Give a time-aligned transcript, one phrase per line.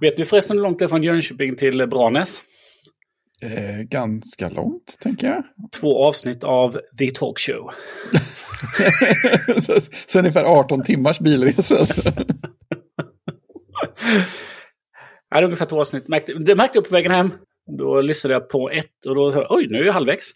[0.00, 2.42] Vet du förresten hur långt det är från Jönköping till Branäs?
[3.42, 5.44] Eh, ganska långt, tänker jag.
[5.80, 7.70] Två avsnitt av The Talk Show.
[9.60, 11.78] så, så ungefär 18 timmars bilresa.
[11.78, 12.02] Alltså.
[15.30, 16.04] ja, ungefär två avsnitt.
[16.46, 17.32] Det märkte jag på vägen hem.
[17.78, 20.30] Då lyssnade jag på ett och då sa jag, oj, nu är jag halvvägs.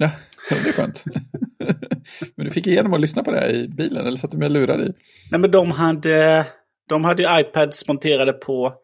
[0.00, 0.10] Ja,
[0.50, 1.04] det är skönt.
[2.36, 4.52] men du fick igenom att lyssna på det här i bilen, eller satt du med
[4.52, 4.92] lurar i?
[5.30, 6.46] Nej, men de hade,
[6.88, 8.74] de hade iPads monterade på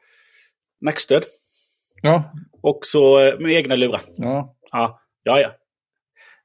[0.83, 1.25] nackstöd.
[2.03, 2.33] Ja.
[2.63, 4.03] Och så eh, med egna lurar.
[4.17, 4.57] Ja.
[4.73, 5.41] Ja, ja.
[5.41, 5.53] ja.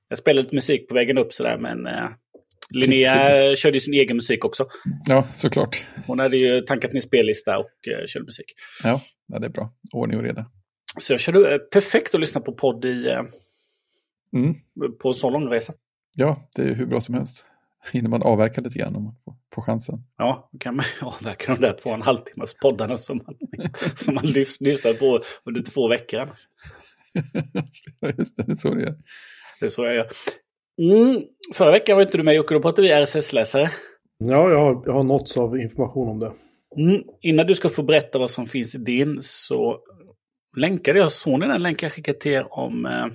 [0.09, 2.09] Jag spelade lite musik på vägen upp sådär, men eh,
[2.69, 4.65] Linnea körde ju sin egen musik också.
[5.07, 5.85] Ja, såklart.
[6.07, 8.45] Hon hade ju tankat ner spellista och eh, körde musik.
[8.83, 9.73] Ja, ja, det är bra.
[9.93, 10.45] Ordning och reda.
[10.99, 13.21] Så jag körde eh, perfekt att lyssna på podd i, eh,
[14.33, 14.55] mm.
[15.01, 15.73] på en sån lång resa.
[16.17, 17.45] Ja, det är hur bra som helst.
[17.91, 20.03] Hinner man avverka lite grann om man får, får chansen.
[20.17, 23.35] Ja, då kan man avverka de där två och en halv timmas poddarna som man,
[23.95, 24.25] som man
[24.59, 26.19] lyssnar på under två veckor.
[26.19, 26.47] Annars.
[28.17, 28.95] Just det, det är så det är.
[29.59, 30.09] Det är så jag gör.
[30.81, 31.23] Mm.
[31.53, 33.69] Förra veckan var inte du med Jocke, då pratade vi RSS-läsare.
[34.17, 36.31] Ja, jag har, jag har nåtts av information om det.
[36.77, 37.03] Mm.
[37.21, 39.79] Innan du ska få berätta vad som finns i din så
[40.57, 43.05] länkade jag, såg ni den länken jag skickade till er om eh,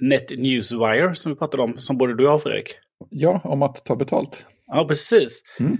[0.00, 2.74] Net Newswire som vi pratade om, som både du och jag Fredrik?
[3.10, 4.46] Ja, om att ta betalt.
[4.66, 5.42] Ja, precis.
[5.60, 5.76] Mm.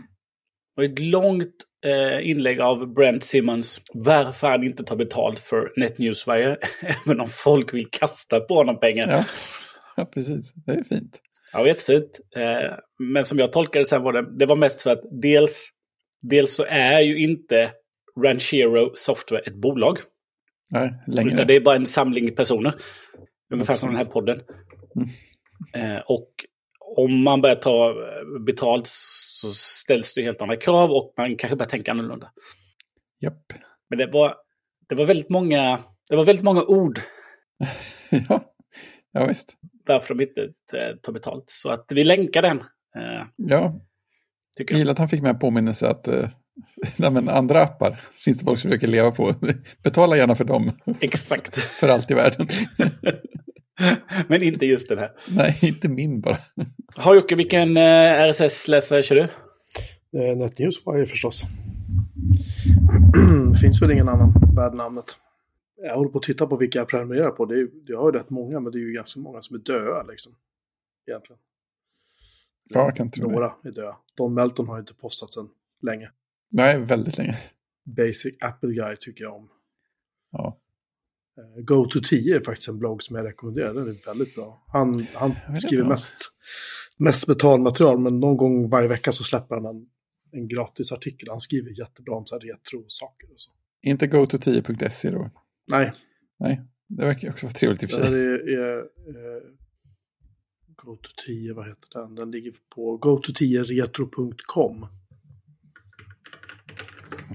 [0.77, 5.99] Och ett långt eh, inlägg av Brent Simmons varför han inte tar betalt för Net
[5.99, 6.57] Newswire,
[7.07, 9.09] även om folk vill kasta på honom pengar.
[9.09, 9.25] Ja,
[9.97, 10.53] ja precis.
[10.55, 11.21] Det är fint.
[11.53, 12.21] Ja, jättefint.
[12.37, 15.69] Eh, men som jag tolkade sen var det, det var mest för att dels,
[16.21, 17.71] dels så är ju inte
[18.25, 19.99] Ranchero Software ett bolag.
[20.73, 21.33] Nej, längre.
[21.33, 22.75] Utan det är bara en samling personer.
[23.53, 24.41] Ungefär som den här podden.
[24.97, 25.97] Mm.
[25.97, 26.29] Eh, och
[26.97, 31.57] om man börjar ta eh, betalt så ställs det helt andra krav och man kanske
[31.57, 32.31] börjar tänka annorlunda.
[33.21, 33.53] Japp.
[33.91, 34.35] Men det var,
[34.89, 37.01] det var väldigt många, det var väldigt många ord.
[38.29, 38.55] ja.
[39.13, 39.57] ja, visst.
[39.87, 40.53] Varför de inte
[41.03, 41.45] tar betalt.
[41.47, 42.59] Så att vi länkar den.
[42.97, 43.81] Eh, ja.
[44.57, 46.29] Tycker jag gillar att han fick med en påminnelse att eh,
[46.97, 49.35] nej, andra appar finns det folk som försöker leva på.
[49.83, 50.73] Betala gärna för dem.
[51.01, 51.57] Exakt.
[51.57, 52.49] för allt i världen.
[54.29, 55.11] Men inte just den här.
[55.29, 56.39] Nej, inte min bara.
[56.97, 59.23] Har Jocke, vilken eh, RSS-läsare kör du?
[60.19, 61.45] Eh, NetNewsWire förstås.
[63.61, 65.05] finns väl ingen annan värd namnet.
[65.77, 67.45] Jag håller på att titta på vilka jag prenumererar på.
[67.45, 69.61] Det är, jag har ju rätt många, men det är ju ganska många som är
[69.61, 70.33] döda liksom.
[71.07, 71.41] Egentligen.
[72.71, 73.97] Ja, jag kan tro Några är döda.
[74.17, 75.49] Don Melton har inte postat sedan
[75.83, 76.11] länge.
[76.53, 77.39] Nej, väldigt länge.
[77.85, 79.49] Basic Apple Guy tycker jag om.
[80.33, 80.59] Ja.
[81.39, 83.75] Uh, Go to 10 är faktiskt en blogg som jag rekommenderar.
[83.75, 84.65] Den är väldigt bra.
[84.67, 86.15] Han, han skriver mest,
[86.99, 89.87] mest betalmaterial, men någon gång varje vecka så släpper han en,
[90.33, 91.29] en gratis artikel.
[91.29, 93.51] Han skriver jättebra om så här retro-saker och så.
[93.83, 95.31] Inte go10.se då?
[95.71, 95.93] Nej.
[96.39, 98.11] Nej, det verkar också vara trevligt i och för sig.
[98.11, 98.79] Det är, är,
[99.37, 99.43] är
[100.83, 102.15] Go10, vad heter den?
[102.15, 104.87] Den ligger på go10retro.com.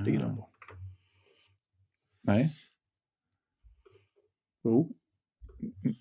[0.06, 0.50] Ligger den på.
[2.24, 2.52] Nej.
[4.68, 4.96] Jo.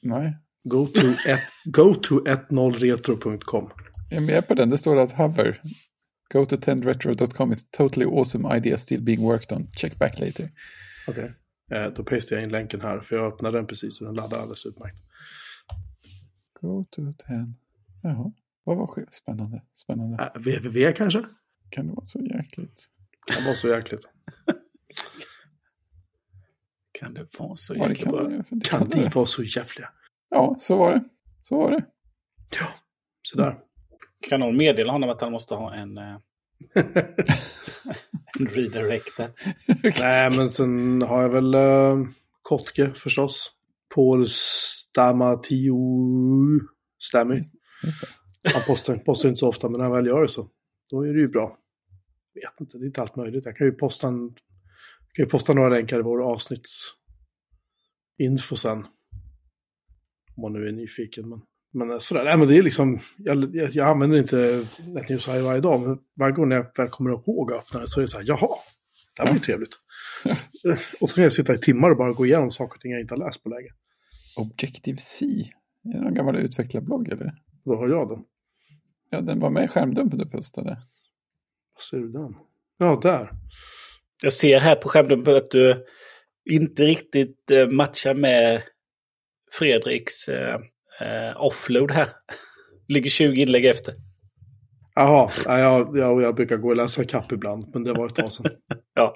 [0.02, 0.36] Nej.
[0.64, 3.70] Go to, et, go to 10retro.com.
[4.10, 4.70] Jag är med på den.
[4.70, 5.60] Det står att hover.
[6.32, 9.66] Go to 10retro.com is totally awesome idea still being worked on.
[9.70, 10.50] Check back later.
[11.08, 11.34] Okej.
[11.68, 11.78] Okay.
[11.78, 14.38] Eh, då pastar jag in länken här, för jag öppnade den precis och den laddar
[14.38, 14.96] alldeles utmärkt.
[16.60, 17.54] Go to 10.
[18.02, 18.32] Jaha,
[18.64, 19.62] vad var spännande.
[19.72, 20.32] Spännande.
[20.34, 21.24] Äh, www kanske?
[21.70, 22.86] Kan det vara så jäkligt?
[23.26, 24.08] Kan det vara så jäkligt?
[27.00, 27.94] kan det vara så ja?
[27.94, 29.88] Kan, det, det kan det vara så jävliga?
[30.30, 31.04] Ja, så var det.
[31.42, 31.84] Så var det.
[32.60, 32.66] Ja,
[33.22, 33.58] sådär.
[34.28, 35.98] Kan någon meddela honom att han måste ha en,
[38.38, 39.32] en redirect där?
[40.00, 42.06] Nej, men sen har jag väl uh,
[42.42, 43.52] Kotke förstås.
[43.94, 45.76] Paul Stamatio
[46.98, 47.40] Stammy.
[48.54, 50.50] Han postar, postar inte så ofta, men när han väl gör det så
[50.90, 51.58] då är det ju bra.
[52.32, 53.44] Jag vet inte, det är inte allt möjligt.
[53.44, 54.34] Jag kan ju posta, en,
[55.16, 58.78] kan ju posta några länkar i vår avsnittsinfo sen.
[60.36, 61.28] Om man nu är nyfiken.
[61.28, 61.42] Men,
[61.72, 65.80] men sådär, nej men det är liksom, jag, jag, jag använder inte NetNews varje dag,
[65.80, 68.24] men varje gång jag väl kommer ihåg att öppna det så är det så här,
[68.28, 68.48] jaha,
[69.16, 69.74] det här var ju trevligt.
[71.00, 73.00] och så kan jag sitta i timmar och bara gå igenom saker och ting jag
[73.00, 73.68] inte har läst på läge.
[74.38, 75.26] Objective-C?
[75.84, 77.34] Är det någon gammal utvecklarblogg eller?
[77.64, 78.24] Då har jag den.
[79.10, 80.78] Ja, den var med i skärmdumpen du postade.
[81.74, 82.34] Vad ser du den?
[82.78, 83.32] Ja, där.
[84.22, 85.84] Jag ser här på skärmdumpen att du
[86.50, 88.62] inte riktigt matchar med
[89.52, 90.60] Fredriks eh,
[91.36, 92.08] offload här.
[92.88, 93.94] Ligger 20 inlägg efter.
[94.94, 98.32] Jaha, jag, jag, jag brukar gå och läsa kapp ibland, men det var ett tag
[98.32, 98.52] sedan.
[98.94, 99.14] ja.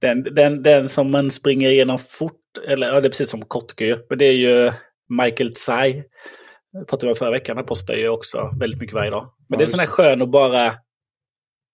[0.00, 3.98] Den, den, den som man springer igenom fort, eller ja, det är precis som Kotkö,
[4.08, 4.72] men det är ju
[5.22, 6.02] Michael Tsai.
[6.88, 9.22] Pratade vi om förra veckan, han postar ju också väldigt mycket varje dag.
[9.22, 10.74] Men Ja, det är sån här skön att bara,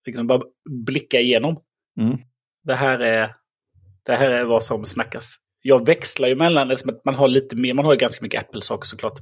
[0.05, 0.41] liksom bara
[0.85, 1.59] blicka igenom.
[1.99, 2.17] Mm.
[2.63, 3.35] Det här är,
[4.05, 5.35] det här är vad som snackas.
[5.61, 7.97] Jag växlar ju mellan, det är som att man har lite mer, man har ju
[7.97, 9.19] ganska mycket Apple-saker såklart.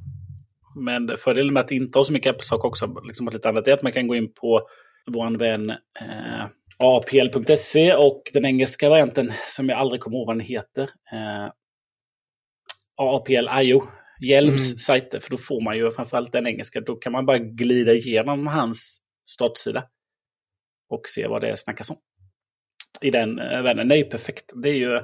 [0.76, 3.84] Men fördelen med att inte ha så mycket Apple-saker också, liksom lite annat, är att
[3.84, 4.68] man kan gå in på
[5.08, 6.48] vår vän eh,
[6.78, 10.84] apl.se och den engelska varianten som jag aldrig kommer ihåg vad den heter.
[10.84, 11.52] Eh,
[12.96, 13.84] APL.io.
[14.24, 14.78] Hjelms Mm.
[14.78, 16.82] sajter, för då får man ju framförallt den engelska.
[16.82, 18.98] Då kan man bara glida igenom hans
[19.30, 19.84] startsida
[20.90, 21.98] och se vad det snackas om.
[23.02, 23.88] I den eh, världen.
[23.88, 24.52] Det är ju perfekt.
[24.64, 24.96] Det är ju,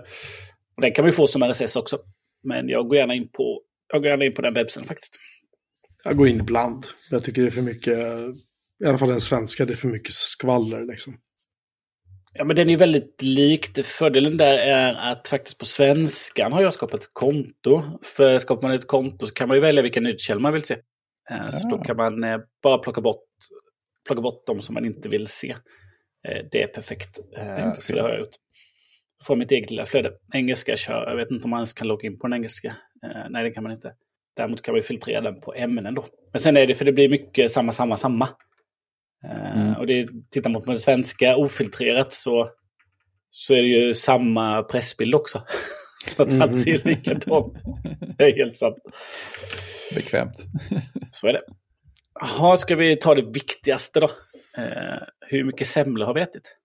[0.76, 2.00] och den kan man ju få som RSS också.
[2.44, 3.62] Men jag går gärna in på,
[3.94, 5.16] jag går gärna in på den webbsidan faktiskt.
[6.04, 6.86] Jag går in ibland.
[7.12, 7.98] Jag tycker det är för mycket,
[8.84, 11.18] i alla fall den svenska, det är för mycket skvaller liksom.
[12.34, 13.86] Ja, men den är väldigt likt.
[13.86, 17.84] Fördelen där är att faktiskt på svenskan har jag skapat ett konto.
[18.04, 20.74] För skapar man ett konto så kan man ju välja vilka nyhetskällor man vill se.
[21.32, 21.70] Eh, Så Ah.
[21.70, 23.24] då kan man eh, bara plocka bort,
[24.06, 25.56] plocka bort de som man inte vill se.
[26.28, 27.20] Eh, Det är perfekt.
[27.36, 27.96] är inte Så fel.
[27.96, 28.36] det har jag gjort.
[29.24, 30.12] Från mitt eget lilla flöde.
[30.34, 32.76] Engelska kör, jag vet inte om man ens kan logga in på den engelska.
[33.04, 33.94] Eh, Nej, det kan man inte.
[34.36, 36.06] Däremot kan man filtrera den på ämnen då.
[36.32, 38.30] Men sen är det, för det blir mycket samma, samma, samma.
[39.26, 39.74] Eh, Mm.
[39.76, 42.50] Och det, tittar man på det svenska ofiltrerat så,
[43.30, 45.44] så är det ju samma pressbild också.
[46.18, 46.42] att Mhm.
[46.42, 47.54] allt ser likadant
[48.18, 48.76] Det är helt sant.
[49.96, 50.36] Bekvämt.
[51.12, 51.42] Så är det.
[52.20, 54.12] Jaha, ska vi ta det viktigaste då?
[54.58, 56.56] Eh, hur mycket semlor har vi ätit?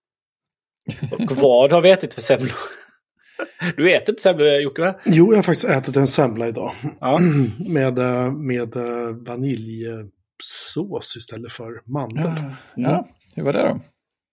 [1.11, 2.53] Och vad har vi ätit för semlor?
[3.77, 4.95] Du äter inte semlor Jocke va?
[5.05, 6.73] Jo, jag har faktiskt ätit en semla idag.
[7.01, 7.21] Ja.
[7.69, 12.25] Med, eh, med eh, vaniljsås istället för mandel.
[12.25, 13.81] Ja, ja, hur var det då?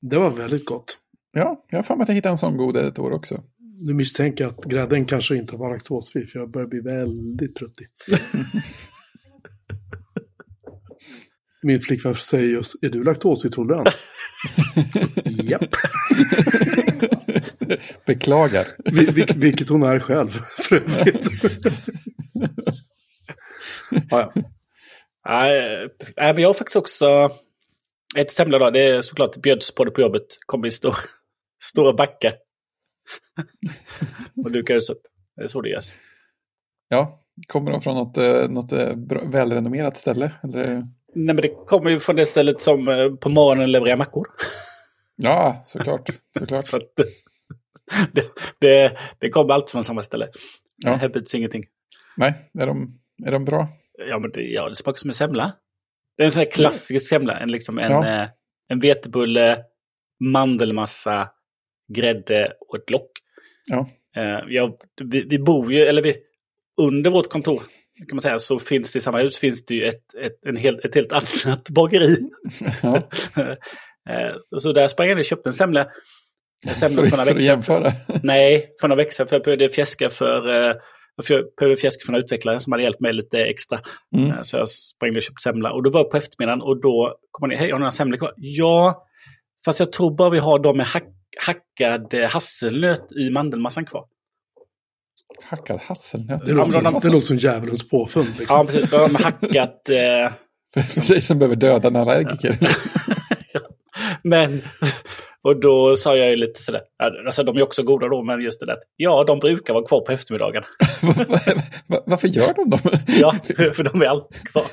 [0.02, 0.98] Det var väldigt gott.
[1.32, 3.44] Ja, jag har för mig att jag hittade en sån god ett år också.
[3.82, 7.88] Nu misstänker jag att grädden kanske inte var laktosfri, för jag börjar bli väldigt tröttig.
[11.62, 13.90] Min flickvän säger just, är du laktosintolerant?
[15.26, 15.62] Japp,
[18.06, 18.68] Beklagar.
[18.86, 21.28] Vil- vil- vilket hon är själv för övrigt.
[24.10, 24.34] ja, ja.
[25.28, 27.30] Nej, men jag har faktiskt också
[28.18, 28.70] ett semla då.
[28.70, 30.26] Det är såklart bjöds på det på jobbet.
[30.46, 30.96] Kommer i stor,
[31.64, 32.34] stora backar.
[34.46, 35.02] och dukades upp.
[35.36, 35.94] Det är så det görs.
[36.88, 40.32] Ja, kommer de från något, eh, något eh, bra, välrenommerat ställe?
[40.44, 40.84] Eller?
[41.26, 44.28] Nej, men det kommer ju från det stället som eh, på morgonen levererar mackor.
[45.16, 46.10] Ja, såklart.
[46.40, 46.66] såklart.
[46.66, 46.84] Så att,
[48.12, 48.26] det,
[48.60, 50.30] det, det kommer alltid från samma ställe.
[50.78, 50.96] Ja.
[50.96, 51.66] Här byts ingenting.
[52.18, 53.68] Nej, är de, är de bra?
[54.10, 55.52] Ja, men det, ja, det smakar som en semla.
[56.18, 57.40] Det är en sån här klassisk semla.
[57.40, 58.08] En, liksom en, Ja.
[58.24, 58.28] eh,
[58.68, 59.64] en vetebulle,
[60.20, 61.30] mandelmassa,
[61.94, 63.12] grädde och ett lock.
[63.68, 63.90] Ja.
[64.16, 66.16] Eh, ja, vi, vi bor ju, eller vi,
[66.82, 67.64] under vårt kontor
[68.08, 70.56] kan man säga, så finns det i samma hus finns det ju ett, ett, en
[70.58, 72.18] hel, ett helt annat bageri.
[72.82, 73.02] ja.
[74.10, 75.88] Eh, så där sprang jag ner och köpte en semla.
[76.68, 77.92] En semla För, för för att jämföra.
[78.24, 79.28] Nej, för några veckor sedan.
[79.28, 80.74] För jag behövde fjäska för, eh,
[81.24, 83.80] för jag behövde fjäska för några utvecklare som hade hjälpt mig lite extra.
[84.16, 84.30] Mm.
[84.32, 85.72] Eh, Så jag sprang och köpte semla.
[85.72, 87.58] Och då var jag på eftermiddagen och då kom man ner.
[87.58, 88.34] Hej, har du några semlor kvar?
[88.38, 89.06] Ja,
[89.66, 91.08] fast jag tror bara vi har dem med hack,
[91.46, 94.06] hackad hasselnöt i mandelmassan kvar.
[95.44, 96.46] Hackad hasselnöt.
[96.46, 98.28] Det, låter Ja, som, de- det låter som djävulens påfund.
[98.30, 98.66] Ja, Liksom.
[98.68, 98.90] precis.
[98.90, 99.90] De har hackat...
[99.90, 100.32] Eh,
[100.74, 102.58] För, för dig som behöver döda en allergiker.
[104.24, 104.62] men...
[105.42, 108.42] Och då sa jag ju lite sådär, ja, alltså de är också goda då, men
[108.42, 108.76] just det där.
[108.96, 110.64] Ja, de brukar vara kvar på eftermiddagen.
[111.88, 112.80] Va- Varför gör de dem?
[113.08, 113.36] Ja,
[113.76, 114.64] för de är alltid kvar.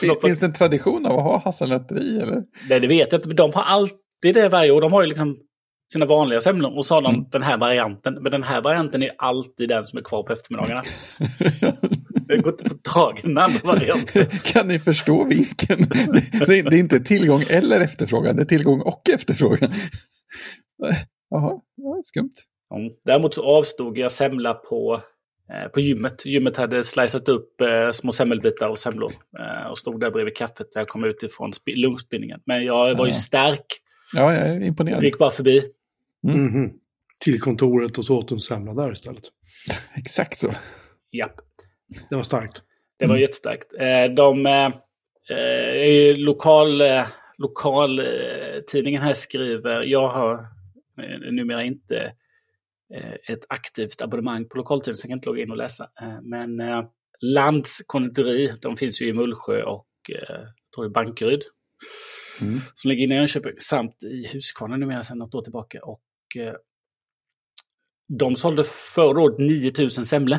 [0.00, 2.20] Fin- Finns det en tradition av att ha hasselnötter i?
[2.20, 2.42] Eller?
[2.68, 3.28] Nej, det vet jag inte.
[3.28, 4.80] Men de har alltid det varje år.
[4.80, 5.36] De har ju liksom
[5.92, 6.76] sina vanliga semlor.
[6.76, 7.26] Och så har de Mm.
[7.30, 8.14] den här varianten.
[8.14, 10.82] Men den här varianten är alltid den som är kvar på eftermiddagarna.
[12.28, 14.26] Det går inte att få tag i den andra varianten.
[14.44, 15.82] Kan ni förstå vinkeln?
[16.46, 19.70] Det, är inte tillgång eller efterfrågan, det är tillgång och efterfrågan.
[21.30, 22.30] Jaha, ja, skumt.
[22.76, 22.92] Mm.
[23.04, 25.02] Däremot så avstod jag semla på,
[25.52, 26.26] eh, på gymmet.
[26.26, 29.12] Gymmet hade slicat upp eh, små semmelbitar och semlor.
[29.38, 32.40] Eh, och stod där bredvid kaffet när jag kom ut ifrån sp- lungspinningen.
[32.46, 33.18] Men jag var ju Ja.
[33.18, 33.66] stark.
[34.14, 35.04] Ja, jag är Jag imponerad.
[35.04, 35.62] gick bara förbi.
[36.22, 36.70] Mhm.
[37.24, 39.24] Till kontoret och så åt du en semla där istället.
[39.96, 40.50] Exakt så.
[41.12, 41.34] Japp.
[42.10, 42.62] Det var starkt.
[42.98, 43.20] Det var Mm.
[43.22, 43.72] jättestarkt.
[43.80, 44.66] Eh, De eh,
[45.30, 47.06] eh, är ju lokal, eh,
[47.38, 48.06] lokal eh,
[48.66, 50.46] tidningen här skriver, jag har
[51.32, 52.12] numera inte
[53.28, 55.88] ett aktivt abonnemang på lokaltidningen så jag kan inte logga in och läsa.
[56.22, 56.62] Men
[57.20, 61.42] Lands konditori, de finns ju i Mullsjö och jag tror är Bankeryd.
[62.40, 62.58] Mm.
[62.74, 65.80] Som ligger inne i Jönköping samt i Huskvarna numera sedan något år tillbaka.
[65.84, 66.00] Och
[68.08, 70.38] de sålde förra året 9000 semlor.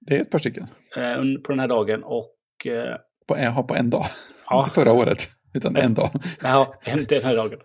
[0.00, 0.66] Det är ett par stycken.
[0.96, 2.04] Eh, på den här dagen.
[2.04, 2.96] Och, eh,
[3.28, 4.04] på, en, på en dag.
[4.46, 4.58] Ja.
[4.58, 6.10] Inte förra året, utan en dag.
[6.42, 7.58] Ja, inte den här dagen.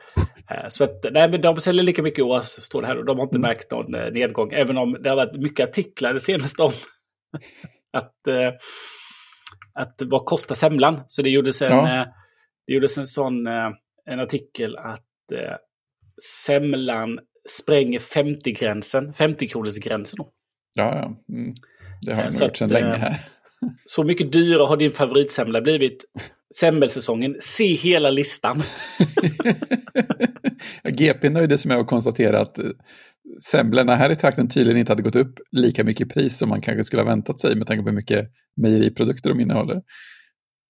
[0.50, 2.98] Eh, så att, nej, men de säljer lika mycket i år, står det här.
[2.98, 3.50] Och de har inte mm.
[3.50, 4.52] märkt någon eh, nedgång.
[4.54, 6.72] Även om det har varit mycket artiklar det senaste om
[7.94, 8.54] att, eh,
[9.74, 11.04] att vad kostar semlan.
[11.08, 12.06] Så det gjordes en, ja.
[12.68, 13.48] det gjordes en sån
[14.06, 15.08] en artikel att
[16.46, 20.18] semlan spränger 50-gränsen, 50-kronorsgränsen.
[20.78, 21.36] Ja, ja.
[21.36, 21.54] Mm.
[22.02, 23.20] det har den gjort sedan länge här.
[23.86, 26.06] Så mycket dyrare har din favoritsemla blivit
[26.56, 27.36] semmelsäsongen.
[27.40, 28.64] Se hela listan.
[30.84, 32.66] GP nöjde sig med att konstatera att eh,
[33.52, 36.62] semlorna här i trakten tydligen inte hade gått upp lika mycket i pris som man
[36.62, 38.30] kanske skulle ha väntat sig med tanke på hur mycket
[38.62, 39.82] mejeriprodukter de innehåller.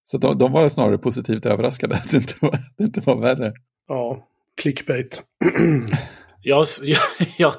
[0.04, 3.52] Så de, de var snarare positivt överraskade att det inte var, det inte var värre.
[3.88, 4.28] Ja,
[4.60, 5.22] clickbait.
[6.42, 7.54] ja, ja,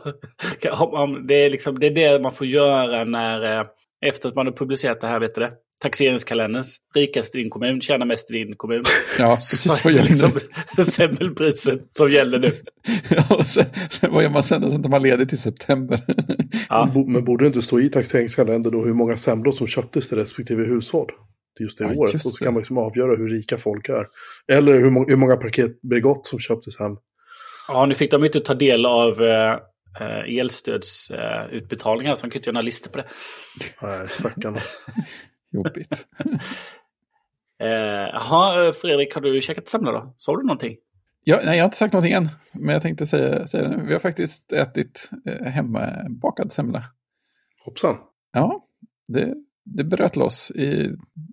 [0.62, 3.65] ja, det, är liksom, det är det man får göra när, eh,
[4.05, 5.51] efter att man har publicerat det här, vet du det?
[5.83, 6.63] taxeringskalendern.
[6.95, 8.83] Rikast i din kommun tjänar mest i din kommun.
[9.19, 9.85] Ja, precis.
[9.85, 10.31] Vad gäller liksom
[10.91, 12.51] semmelpriset som gäller nu.
[13.09, 13.65] ja, och sen,
[14.01, 14.71] vad gör man sen?
[14.71, 16.00] Sen tar man ledigt till september.
[16.69, 16.91] ja.
[17.07, 20.65] Men borde det inte stå i taxeringskalendern då hur många semlor som köptes till respektive
[20.65, 21.07] hushåll?
[21.60, 22.13] Just det ja, året.
[22.13, 24.05] Just och så kan man liksom avgöra hur rika folk är.
[24.48, 26.98] Eller hur, må hur många paket Bregott som köptes hem.
[27.67, 29.60] Ja, nu fick de inte ta del av eh,
[30.39, 33.05] elstödsutbetalningar, uh, så de kunde inte göra några listor på det.
[33.81, 34.60] Nej, stackarna.
[35.51, 36.07] Jobbigt.
[37.60, 40.13] Eh, jaha, eh, Fredrik, har du käkat semla då?
[40.17, 40.77] Sa du någonting?
[41.24, 43.86] Ja, nej, jag har inte sagt någonting än, men jag tänkte säga, säga det nu.
[43.86, 46.83] Vi har faktiskt ätit eh, hemmabakad semla.
[47.65, 47.95] Hoppsan.
[48.33, 48.67] Ja,
[49.07, 49.33] det,
[49.65, 50.51] det bröt loss.
[50.51, 50.89] I,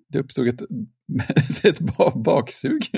[0.09, 0.63] det uppstod ett,
[1.65, 1.81] ett
[2.15, 2.91] baksug.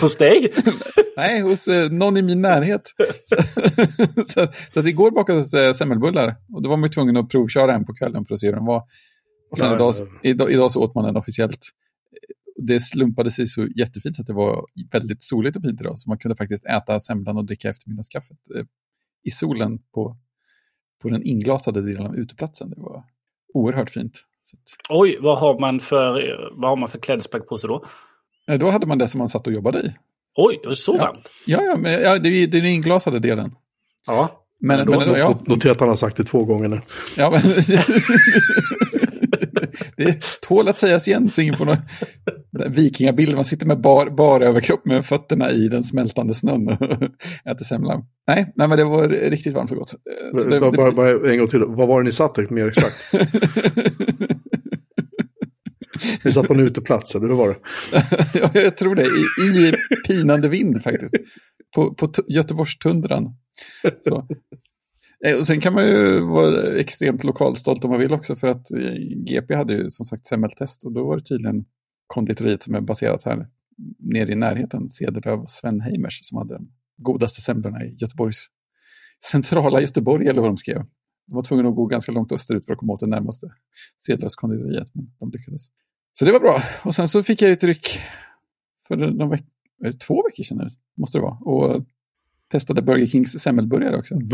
[0.00, 0.52] hos, dig?
[1.16, 2.82] Nej, hos eh, någon i min närhet.
[3.24, 3.36] så,
[4.26, 7.84] så, så att igår bakades eh, semmelbullar och då var man tvungen att provköra en
[7.84, 8.82] på kvällen för att se hur den var.
[9.50, 11.60] Och sen idag, idag, idag så åt man den officiellt.
[12.62, 16.18] Det slumpade sig så jättefint att det var väldigt soligt och fint idag, så man
[16.18, 18.64] kunde faktiskt äta semlan och dricka eftermiddagskaffet eh,
[19.24, 20.16] i solen på,
[21.02, 22.70] på den inglasade delen av uteplatsen.
[22.70, 23.04] Det var
[23.56, 24.22] oerhört fint.
[24.88, 27.84] Oj, vad har man för, vad har man för klädesplagg på sig då?
[28.58, 29.92] Då hade man det som man satt och jobbade i.
[30.36, 31.28] Oj, det var så varmt?
[31.46, 33.54] Ja, ja, men, ja det, är, det är den inglasade delen.
[34.06, 34.42] Ja.
[34.60, 35.38] Men, men, men, ja.
[35.44, 36.80] Notera att han har sagt det två gånger nu.
[37.16, 37.40] Ja, men...
[39.96, 41.76] det tål att sägas igen så ingen får någon
[42.68, 43.34] vikingabild.
[43.34, 46.82] Man sitter med bar, bar överkropp med fötterna i den smältande snön och
[47.50, 48.02] äter semla.
[48.26, 49.94] Nej, nej, men det var riktigt varmt och gott.
[50.34, 53.12] Så det, bara, bara, en gång till, vad var det ni satt mer exakt?
[56.24, 57.56] Ni satt på en uteplats, eller hur var det?
[58.54, 59.02] ja, jag tror det.
[59.02, 59.72] I, i
[60.06, 61.14] pinande vind faktiskt.
[61.74, 63.36] På, på Göteborgstundran.
[64.00, 64.26] Så.
[65.26, 68.70] Eh, och sen kan man ju vara extremt lokalstolt om man vill också för att
[68.70, 68.92] eh,
[69.26, 71.64] GP hade ju som sagt semmeltest och då var det tydligen
[72.06, 73.48] konditoriet som är baserat här
[73.98, 78.46] nere i närheten, Cederlöv och Svenheimers som hade de godaste semlorna i Göteborgs
[79.24, 80.84] centrala Göteborg eller vad de skrev.
[81.26, 83.46] De var tvungna att gå ganska långt österut för att komma åt det närmaste
[83.98, 85.68] Cederlövskonditoriet, men de lyckades.
[86.12, 86.62] Så det var bra.
[86.84, 87.98] Och sen så fick jag ett ryck
[88.88, 89.44] för någon veck
[90.06, 91.38] två veckor sedan, måste det vara.
[91.38, 91.86] Och
[92.52, 94.14] testade Burger Kings semmelburgare också.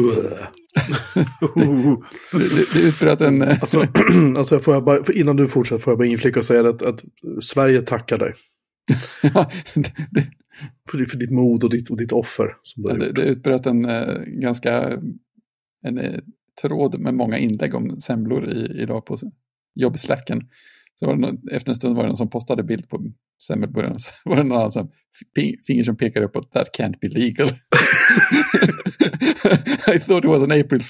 [2.33, 3.43] det, det, det utbröt en...
[3.43, 3.87] Eh, alltså,
[4.39, 7.05] alltså får jag bara, innan du fortsätter får jag bara inflika och säga att, att
[7.43, 8.33] Sverige tackar dig.
[10.11, 10.27] det,
[10.91, 12.57] för, för ditt mod och ditt, och ditt offer.
[12.63, 15.01] Som ja, det, det utbröt en uh, ganska
[15.83, 16.19] en, uh,
[16.63, 19.17] tråd med många inlägg om semlor i, idag på
[19.75, 20.43] jobbsläcken.
[20.95, 23.13] Så var det någon, efter en stund var det någon som postade bild på
[23.47, 23.99] semmelburgaren.
[23.99, 24.91] Så var det någon annan som
[25.67, 26.53] finger som pekade uppåt.
[26.53, 27.49] That can't be legal.
[29.95, 30.81] I thought it was an April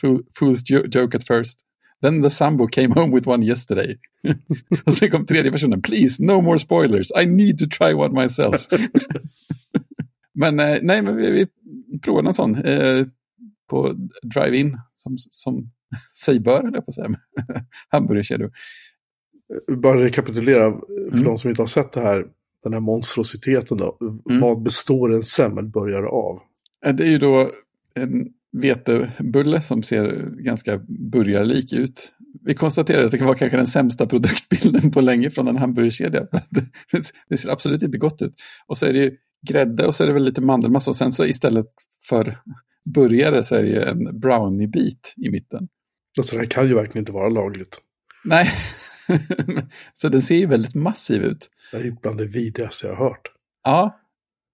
[0.41, 0.63] Fool's
[0.95, 1.61] joke at first.
[2.03, 3.97] Then the Sambo came home with one yesterday.
[4.87, 5.83] och sen kom tredje personen.
[5.83, 7.13] Please, no more spoilers.
[7.23, 8.67] I need to try one myself.
[10.35, 11.47] men eh, nej, men vi, vi
[11.99, 13.07] provade en sån eh,
[13.71, 13.97] på
[14.35, 15.71] drive-in som, som
[16.25, 17.11] sig bör, eller på att säga.
[17.89, 18.51] Hamburgerkedjor
[19.77, 20.73] bara rekapitulera
[21.11, 21.25] för mm.
[21.25, 22.27] de som inte har sett det här,
[22.63, 23.99] den här monstrositeten då.
[24.31, 24.41] Mm.
[24.41, 26.41] Vad består en semmelburgare av?
[26.97, 27.51] Det är ju då
[27.95, 32.15] en vetebulle som ser ganska burgarlik ut.
[32.45, 36.27] Vi konstaterade att det var kanske den sämsta produktbilden på länge från en hamburgerkedja.
[37.29, 38.35] det ser absolut inte gott ut.
[38.67, 39.17] Och så är det ju
[39.49, 41.67] grädde och så är det väl lite mandelmassa och sen så istället
[42.09, 42.39] för
[42.95, 45.69] burgare så är det ju en brownie-bit i mitten.
[46.19, 47.79] Alltså det här kan ju verkligen inte vara lagligt.
[48.25, 48.51] Nej,
[49.95, 51.49] så den ser ju väldigt massiv ut.
[51.73, 53.29] Det är bland det vidrigaste jag har hört.
[53.65, 54.01] Ja,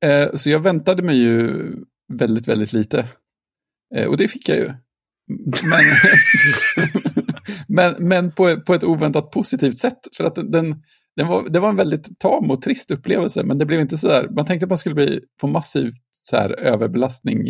[0.04, 1.72] eh, så jag väntade mig ju
[2.12, 3.08] väldigt, väldigt lite.
[3.94, 4.72] Eh, och det fick jag ju.
[5.64, 5.84] Men,
[7.98, 9.98] men, men på, på ett oväntat positivt sätt.
[10.16, 10.82] För att den,
[11.16, 14.08] den var, det var en väldigt tam och trist upplevelse, men det blev inte så
[14.08, 14.28] där.
[14.28, 17.44] Man tänkte att man skulle bli, få massiv så här, överbelastning,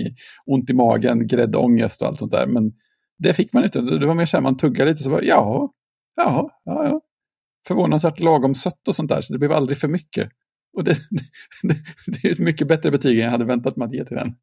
[0.46, 2.46] ont i magen, gräddångest och allt sånt där.
[2.46, 2.72] Men
[3.18, 3.80] det fick man inte.
[3.80, 5.72] Det var mer så här, man tuggade lite så bara, ja,
[6.18, 7.00] ja, ja, ja.
[7.68, 10.30] Förvånansvärt lagom sött och sånt där, så det blev aldrig för mycket.
[10.76, 10.92] Och det,
[11.62, 14.16] det, det är ett mycket bättre betyg än jag hade väntat mig att ge till
[14.16, 14.34] den.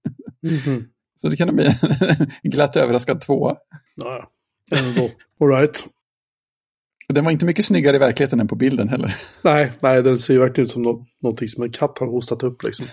[0.44, 0.84] Mm -hmm.
[1.16, 3.58] Så det kan bli en glatt överraskad tvåa.
[3.96, 4.32] Ja,
[4.72, 5.10] ändå.
[5.40, 5.84] All right.
[7.14, 9.16] Den var inte mycket snyggare i verkligheten än på bilden heller.
[9.44, 12.44] Nej, nej den ser ju verkligen ut som något, någonting som en katt har hostat
[12.44, 12.86] upp liksom.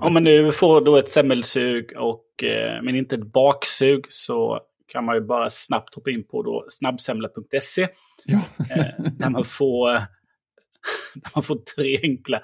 [0.00, 5.04] Om man nu får då ett semmelsug och, eh, men inte ett baksug så kan
[5.04, 7.88] man ju bara snabbt hoppa in på då snabbsemla.se.
[8.24, 8.40] Ja.
[8.70, 9.88] eh, där man får,
[11.14, 12.42] där man får tre enkla,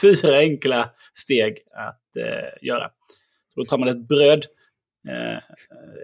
[0.00, 2.90] fyra enkla steg att eh, göra.
[3.48, 4.46] Så då tar man ett bröd,
[5.08, 5.42] eh,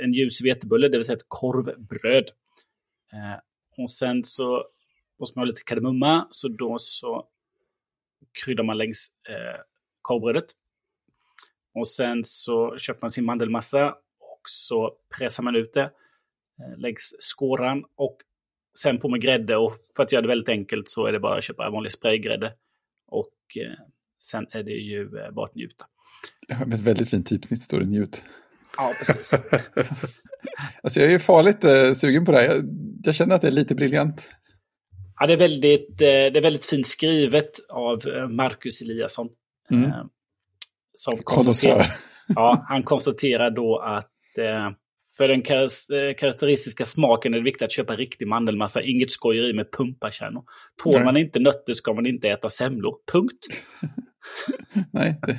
[0.02, 2.30] en ljus vetebulle, det vill säga ett korvbröd.
[3.12, 3.38] Eh,
[3.76, 4.64] och sen så
[5.20, 7.26] måste man ha lite kardemumma, så då så
[8.44, 9.60] kryddar man längs eh,
[10.02, 10.46] korvbrödet.
[11.74, 13.94] Och sen så köper man sin mandelmassa
[14.46, 18.18] så pressar man ut det eh, längs skåran och
[18.78, 19.56] sen på med grädde.
[19.56, 22.52] Och för att göra det väldigt enkelt så är det bara att köpa vanlig spraygrädde.
[23.06, 23.84] Och eh,
[24.18, 25.84] sen är det ju eh, bara att njuta.
[26.48, 28.24] Med ett väldigt fint typsnitt står det njut.
[28.76, 29.34] Ja, precis.
[30.82, 32.44] alltså jag är ju farligt eh, sugen på det här.
[32.44, 32.64] Jag,
[33.04, 34.30] jag, känner att det är lite briljant.
[35.20, 37.98] Ja, det är väldigt, eh, det är väldigt fint skrivet av
[38.30, 39.28] Marcus Eliasson.
[39.70, 39.84] Mm.
[39.84, 40.04] Eh,
[40.92, 41.86] som konstaterar,
[42.28, 44.10] ja, han konstaterar då att
[45.16, 49.72] för den eh, karaktäristiska smaken är det viktigt att köpa riktig mandelmassa, inget skojeri med
[49.72, 50.42] pumpakärnor.
[50.82, 52.94] Tål man inte nötter ska man inte äta semlor.
[53.12, 53.46] Punkt.
[54.92, 55.38] Nej, det,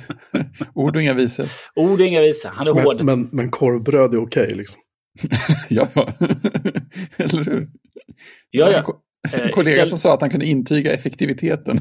[0.74, 1.46] ord och inga visor.
[1.74, 3.02] Ord och inga visor, han är men, hård.
[3.02, 4.80] Men, men korvbröd är okej okay, liksom?
[5.68, 5.88] ja,
[7.16, 7.68] eller hur?
[8.50, 9.02] Ja, ja.
[9.32, 9.88] En eh, kollega istället...
[9.88, 11.80] som sa att han kunde intyga effektiviteten.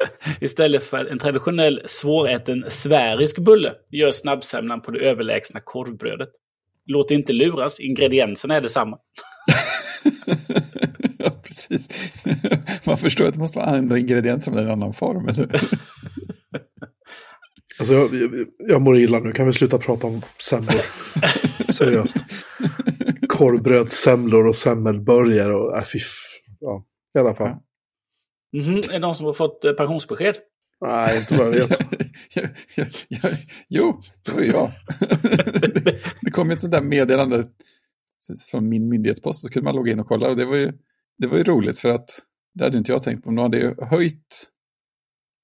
[0.40, 6.30] Istället för en traditionell svåräten sfärisk bulle gör snabbsemlan på det överlägsna korvbrödet.
[6.86, 8.98] Låt inte luras, ingredienserna är detsamma.
[11.18, 12.12] ja, precis.
[12.86, 15.60] Man förstår att det måste vara andra ingredienser med en annan form, eller
[17.78, 18.10] Alltså, jag,
[18.58, 19.32] jag mår illa nu.
[19.32, 20.82] Kan vi sluta prata om semlor?
[21.72, 22.16] Seriöst.
[23.28, 25.54] Korvbröd, semlor och semmelburgare.
[25.54, 25.84] Och, äh,
[26.60, 26.84] ja,
[27.14, 27.56] i alla fall.
[28.52, 28.88] Mm -hmm.
[28.88, 30.36] Är det någon som har fått eh, pensionsbesked?
[30.80, 31.80] Nej, inte vad jag vet.
[33.68, 34.72] jo, det var jag.
[36.22, 37.48] det kom ett sånt där meddelande
[38.50, 39.40] från min myndighetspost.
[39.40, 40.28] Så kunde man logga in och kolla.
[40.28, 40.72] Och det var ju,
[41.18, 42.10] det var ju roligt för att
[42.54, 43.30] det hade inte jag tänkt på.
[43.30, 44.48] De hade ju höjt,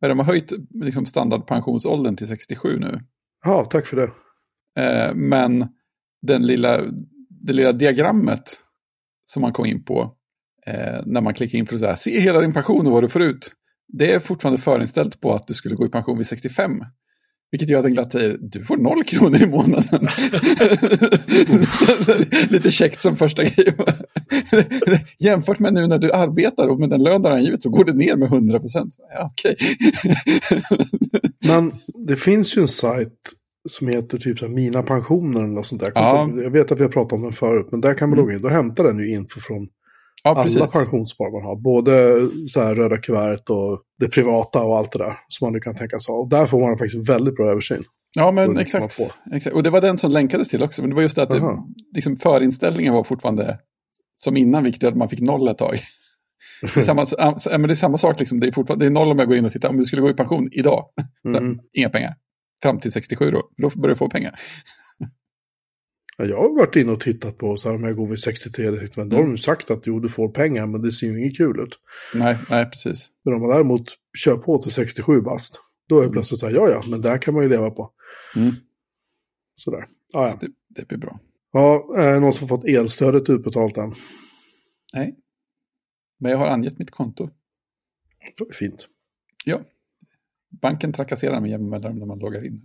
[0.01, 3.01] de har höjt liksom standardpensionsåldern till 67 nu.
[3.45, 4.11] Ja, tack för det.
[4.83, 5.69] Eh, men
[6.23, 6.81] den lilla,
[7.29, 8.63] det lilla diagrammet
[9.27, 10.17] som man kom in på
[10.67, 13.09] eh, när man klickar in för att säga, se hela din pension och vad du
[13.09, 13.53] får ut.
[13.93, 16.71] Det är fortfarande förinställt på att du skulle gå i pension vid 65.
[17.51, 20.09] Vilket gör att den glatt säger, du får noll kronor i månaden.
[22.51, 23.75] Lite käckt som första grej.
[25.19, 27.85] Jämfört med nu när du arbetar och med den lön du har angivit så går
[27.85, 28.95] det ner med 100 procent.
[29.15, 29.57] Ja, okay.
[31.49, 31.73] Men
[32.07, 33.19] det finns ju en sajt
[33.69, 35.93] som heter typ så Mina pensioner eller något sånt där.
[35.95, 36.31] Ja.
[36.37, 38.27] Jag vet att vi har pratat om den förut, men där kan man mm.
[38.27, 38.43] logga in.
[38.43, 39.69] Då hämtar den ju info från
[40.25, 41.57] Ja, alla pensionsspar man har.
[41.57, 45.61] Både så här röda kuvertet och det privata och allt det där som man nu
[45.61, 47.85] kan tänka sig Och där får man faktiskt väldigt bra översyn.
[48.17, 49.01] Ja, men exakt.
[49.33, 49.57] exakt.
[49.57, 50.83] Och det var den som länkades till också.
[50.83, 51.59] Men det var just det att det,
[51.95, 53.59] liksom förinställningen var fortfarande
[54.17, 55.79] som innan, vilket att man fick noll ett tag.
[56.75, 57.07] Det är samma,
[57.59, 58.41] men det är samma sak, liksom.
[58.41, 59.69] det, är fortfarande, det är noll om jag går in och tittar.
[59.69, 60.85] Om du skulle gå i pension idag,
[61.29, 61.61] mm.
[61.73, 62.15] inga pengar.
[62.63, 64.41] Fram till 67 då, då börjar du få pengar.
[66.17, 69.09] Jag har varit inne och tittat på så här om jag går vid 63, men
[69.09, 69.39] då har de mm.
[69.39, 71.79] sagt att jo, du får pengar, men det ser ju inget kul ut.
[72.15, 73.09] Nej, nej, precis.
[73.25, 73.87] Men om man däremot
[74.19, 76.13] kör på till 67 bast, då är det mm.
[76.13, 77.91] plötsligt så här, ja, ja, men där kan man ju leva på.
[78.37, 78.53] Mm.
[79.57, 79.89] Sådär.
[80.15, 80.37] Ah, ja.
[80.41, 81.21] det, det blir bra.
[81.53, 83.95] Ja, är det någon som fått elstödet utbetalt än?
[84.95, 85.17] Nej.
[86.21, 87.31] Men jag har angett mitt konto.
[88.39, 88.89] Det är fint.
[89.45, 89.61] Ja
[90.63, 92.63] banken trakasserar med jämna mellanrum när man loggar in.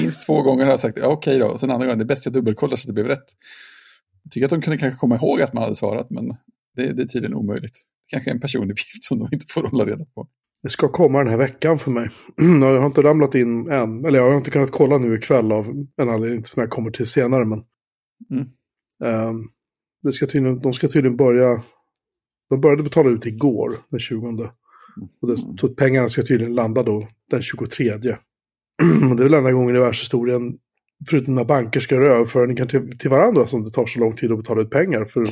[0.00, 2.06] Minst två gånger har jag sagt, ja, okej då, och sen andra gången, det är
[2.06, 3.24] bäst jag dubbelkollar så att det blev rätt.
[4.22, 6.28] Jag tycker att de kunde kanske komma ihåg att man hade svarat, men
[6.76, 7.72] det, det är tydligen omöjligt.
[7.72, 10.28] Det kanske är en personuppgift som de inte får hålla reda på.
[10.62, 12.08] Det ska komma den här veckan för mig.
[12.36, 15.86] Jag har inte ramlat in än, eller jag har inte kunnat kolla nu ikväll av
[15.96, 17.44] en anledning som jag kommer till senare.
[17.44, 17.62] Men
[18.30, 19.28] mm.
[19.28, 19.50] um,
[20.02, 21.62] det ska tydligen, de ska tydligen börja,
[22.50, 24.50] de började betala ut igår, den 20.
[25.22, 27.92] Och det, pengarna ska tydligen landa då den 23.
[27.98, 28.04] det
[28.82, 30.58] är väl enda gången i världshistorien
[31.08, 34.32] förutom när banker ska göra överföringar till, till varandra som det tar så lång tid
[34.32, 35.04] att betala ut pengar.
[35.04, 35.24] För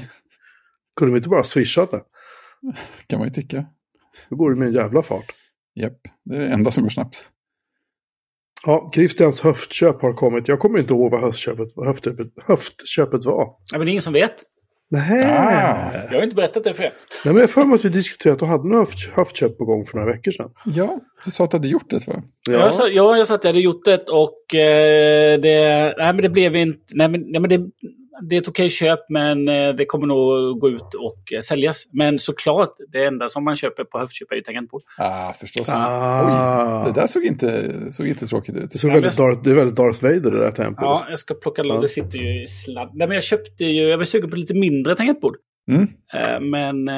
[0.96, 2.00] kunde de inte bara swisha det?
[3.06, 3.66] Kan man ju tycka.
[4.30, 5.34] Då går det med en jävla fart.
[5.74, 7.28] Japp, det är det enda som går snabbt.
[8.66, 10.48] Ja, Christians höftköp har kommit.
[10.48, 13.56] Jag kommer inte ihåg vad höftköpet, höftköpet, höftköpet var.
[13.72, 14.44] Ja, men det är ingen som vet.
[14.90, 15.24] Nej.
[15.24, 15.92] Ah.
[16.10, 16.92] Jag har inte berättat det för er.
[17.24, 19.58] Nej, men jag har för mig att vi diskuterat att du hade en höft, höftköp
[19.58, 20.50] på gång för några veckor sedan.
[20.64, 22.22] Ja, du sa att du hade gjort det va?
[22.50, 26.22] Jag, sa, ja, jag sa att jag hade gjort det och eh, det, nej, men
[26.22, 26.80] det blev inte...
[26.90, 27.58] Nej, men, nej, men det,
[28.22, 31.84] det är ett okej köp men eh, det kommer nog gå ut och eh, säljas.
[31.92, 34.82] Men såklart, det enda som man köper på höftköp är ju tangentbord.
[34.98, 35.68] Ah, förstås.
[35.70, 36.84] Ah.
[36.86, 38.70] Oj, det där såg inte, såg inte tråkigt ut.
[38.70, 40.78] Det, såg Ja, väldigt men- Darth, det är väldigt Darth Vader det där tempot.
[40.82, 41.74] Ja, jag ska plocka loss.
[41.74, 41.80] Ja.
[41.80, 42.90] Det sitter ju i sladd.
[42.94, 43.82] Nej, men jag köpte ju...
[43.88, 45.36] Jag var sugen på lite mindre tangentbord.
[45.70, 45.82] Mm.
[46.14, 46.90] Eh, men...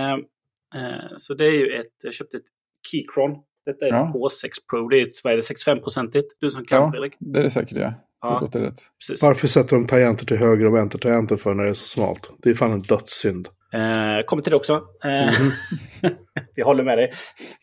[1.16, 1.87] Så det är ju ett...
[2.02, 2.42] Jag köpte ett
[2.90, 3.30] Keychron.
[3.66, 4.12] Detta är ett Ja.
[4.14, 4.88] K6 Pro.
[4.88, 6.24] Det är ett, vad är det, 65-procentigt.
[6.40, 7.12] Du som kan, Ja, Fredrik.
[7.18, 7.92] det är det säkert ja.
[8.22, 8.38] Det Ja.
[8.40, 8.80] låter rätt.
[8.98, 9.22] Precis.
[9.22, 12.30] Varför sätter de tangenter till höger och vänstertangenter för när det är så smalt?
[12.42, 13.48] Det är fan en dödssynd.
[13.72, 14.83] Eh, kommer till det också.
[15.04, 15.30] Eh,
[16.54, 17.12] jag håller med dig.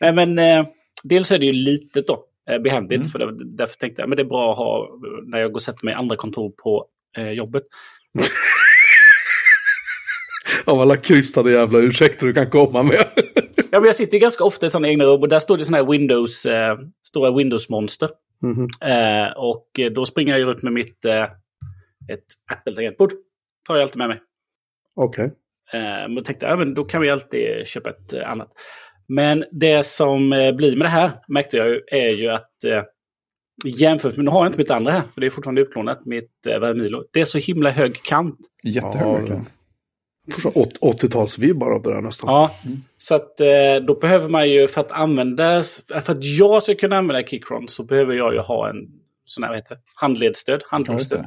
[0.00, 0.66] Nej, men eh,
[1.02, 2.24] dels är det ju litet då.
[2.50, 2.96] Eh, behändigt.
[3.00, 3.08] Mm.
[3.08, 4.88] För det, därför tänkte jag men det är bra att ha
[5.26, 7.62] när jag går och sätter mig i andra kontor på eh, jobbet.
[10.64, 13.04] Av alla krystade jävla ursäkter du kan komma med.
[13.70, 15.64] Ja, men jag sitter ju ganska ofta i sådana egna rum och där står det
[15.64, 18.08] sådana här Windows, eh, stora Windows-monster.
[18.42, 18.68] Mhm.
[18.80, 21.22] Eh, och då springer jag ju ut med mitt eh,
[22.12, 23.12] ett Apple-tangentbord.
[23.68, 24.20] Tar jag alltid med mig.
[24.94, 25.32] Okej.
[25.72, 28.48] Eh, men tänkte, ja, men då kan vi alltid köpa ett eh, annat.
[29.08, 32.82] Men det som eh, blir med det här, märkte jag ju, är ju att eh,
[33.64, 36.46] jämfört med, nu har jag inte mitt andra här, för det är fortfarande utlånat, mitt
[36.46, 37.04] eh, Vermilo.
[37.12, 38.38] Det är så himla hög kant.
[38.62, 39.40] Jättehög Ja.
[40.32, 42.30] Får så åt- 80-talsvibbar av det där nästan.
[42.34, 42.50] Ja,
[42.98, 46.96] så att eh, då behöver man ju för att använda, för att jag ska kunna
[46.96, 48.76] använda Keychron så behöver jag ju ha en
[49.24, 51.20] sån här, vad heter det, handledsstöd, handledsstöd.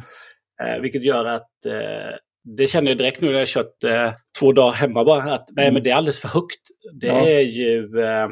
[0.64, 2.18] Eh, vilket gör att eh,
[2.58, 5.34] det känner jag direkt nu när jag har kört eh, två dagar hemma bara.
[5.34, 6.60] Att nej, men det är alldeles för högt.
[7.02, 7.28] Det Ja.
[7.28, 8.02] är ju...
[8.02, 8.30] Eh,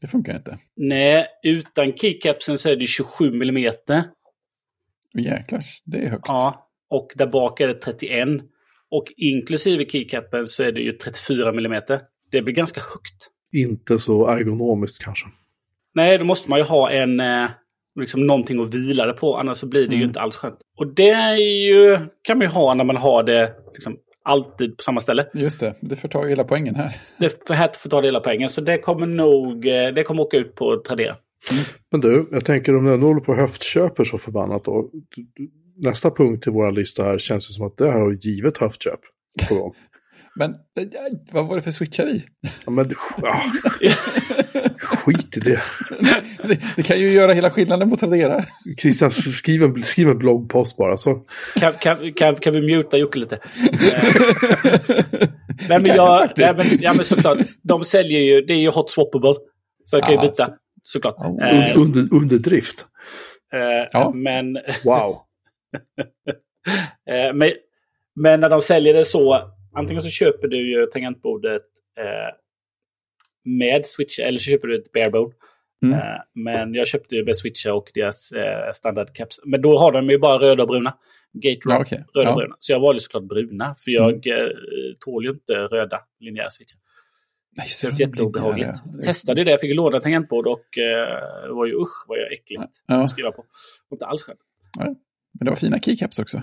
[0.00, 0.58] det funkar inte.
[0.76, 4.02] nej, utan keycapsen så är det 27 millimeter.
[5.18, 6.24] Jäklar, det är högt.
[6.28, 8.28] Ja, och där bak är det 31.
[8.90, 12.00] Och inklusive keycapen så är det ju 34 millimeter.
[12.30, 13.28] Det blir ganska högt.
[13.52, 15.26] Inte så ergonomiskt kanske.
[15.94, 17.20] Nej, då måste man ju ha en...
[17.20, 17.48] Eh,
[18.00, 20.08] liksom någonting att vila det på, annars så blir det ju Mm.
[20.08, 20.58] inte alls skönt.
[20.78, 24.82] Och det är ju, kan man ju ha när man har det liksom, alltid på
[24.82, 25.26] samma ställe.
[25.34, 26.96] Just det, det förtar ju hela poängen här.
[27.18, 28.48] Det för här får ta hela pengen.
[28.48, 31.16] Så det kommer nog eh, det kommer åka ut på Tradera.
[31.92, 34.90] Men du, jag tänker om du ändå håller på och höftköper så förbannat då.
[35.84, 39.00] Nästa punkt i våra lista här känns det som att det här har givet höftköp
[39.48, 39.74] på gång.
[40.38, 40.56] Men eh,
[41.32, 42.24] vad var det för switchar i?
[42.66, 42.90] Ja, men
[43.22, 43.40] ah,
[44.78, 45.60] skit i det.
[46.48, 48.44] Det, det kan ju göra hela skillnaden mot Tradera.
[48.80, 50.96] Christian, skriv en, skriv en bloggpost bara.
[50.96, 51.24] Så.
[51.56, 53.38] Kan, kan, kan, kan vi muta Jocke lite?
[55.68, 57.38] Nej, men jag, nej, men, ja, men såklart.
[57.62, 59.34] De säljer ju, det är ju hot swappable.
[59.84, 60.44] Så jag kan ju byta.
[60.46, 61.14] så- Såklart.
[61.18, 62.86] Ja, Un, under, under drift.
[63.54, 63.58] eh,
[63.92, 64.12] Ja.
[64.14, 64.52] Men,
[64.84, 65.18] Wow.
[67.10, 67.52] eh, men,
[68.14, 71.62] men när de säljer det så, antingen så köper du ju tangentbordet
[72.00, 72.34] eh,
[73.44, 75.34] med switch eller så köper du ett barebone.
[75.84, 75.98] Mm.
[75.98, 79.40] Eh, men jag köpte ju med switcher och deras eh, standard caps.
[79.44, 80.96] Men då har de ju bara röda och bruna.
[81.32, 82.04] Gate Ja, okej.
[82.14, 82.30] röda Ja.
[82.30, 82.54] och bruna.
[82.58, 84.48] Så jag valde såklart bruna, för jag eh,
[85.04, 86.78] tål ju inte röda linjära switchar.
[87.58, 88.70] Nej, Det känns jätteobehagligt.
[88.84, 92.82] det- Testade det, jag fick låna tangentbord och eh, var ju usch vad jag äckligt
[92.86, 93.02] Ja.
[93.02, 93.42] att skriva på.
[93.42, 93.48] Det
[93.88, 94.40] var inte alls skönt.
[95.38, 96.42] Men det var fina keycaps också.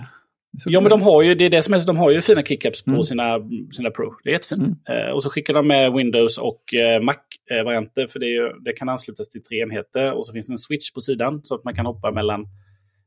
[0.66, 2.82] Ja, men de har ju, det är det som är de har ju fina keycaps
[2.82, 3.02] på Mm.
[3.02, 3.38] sina,
[3.76, 4.14] sina Pro.
[4.24, 4.78] Det är jättefint.
[4.88, 8.88] Eh, och så skickar de med Windows och eh, Mac-varianter, för det, ju, det kan
[8.88, 10.12] anslutas till tre enheter.
[10.12, 12.46] Och så finns det en switch på sidan, så att man kan hoppa mellan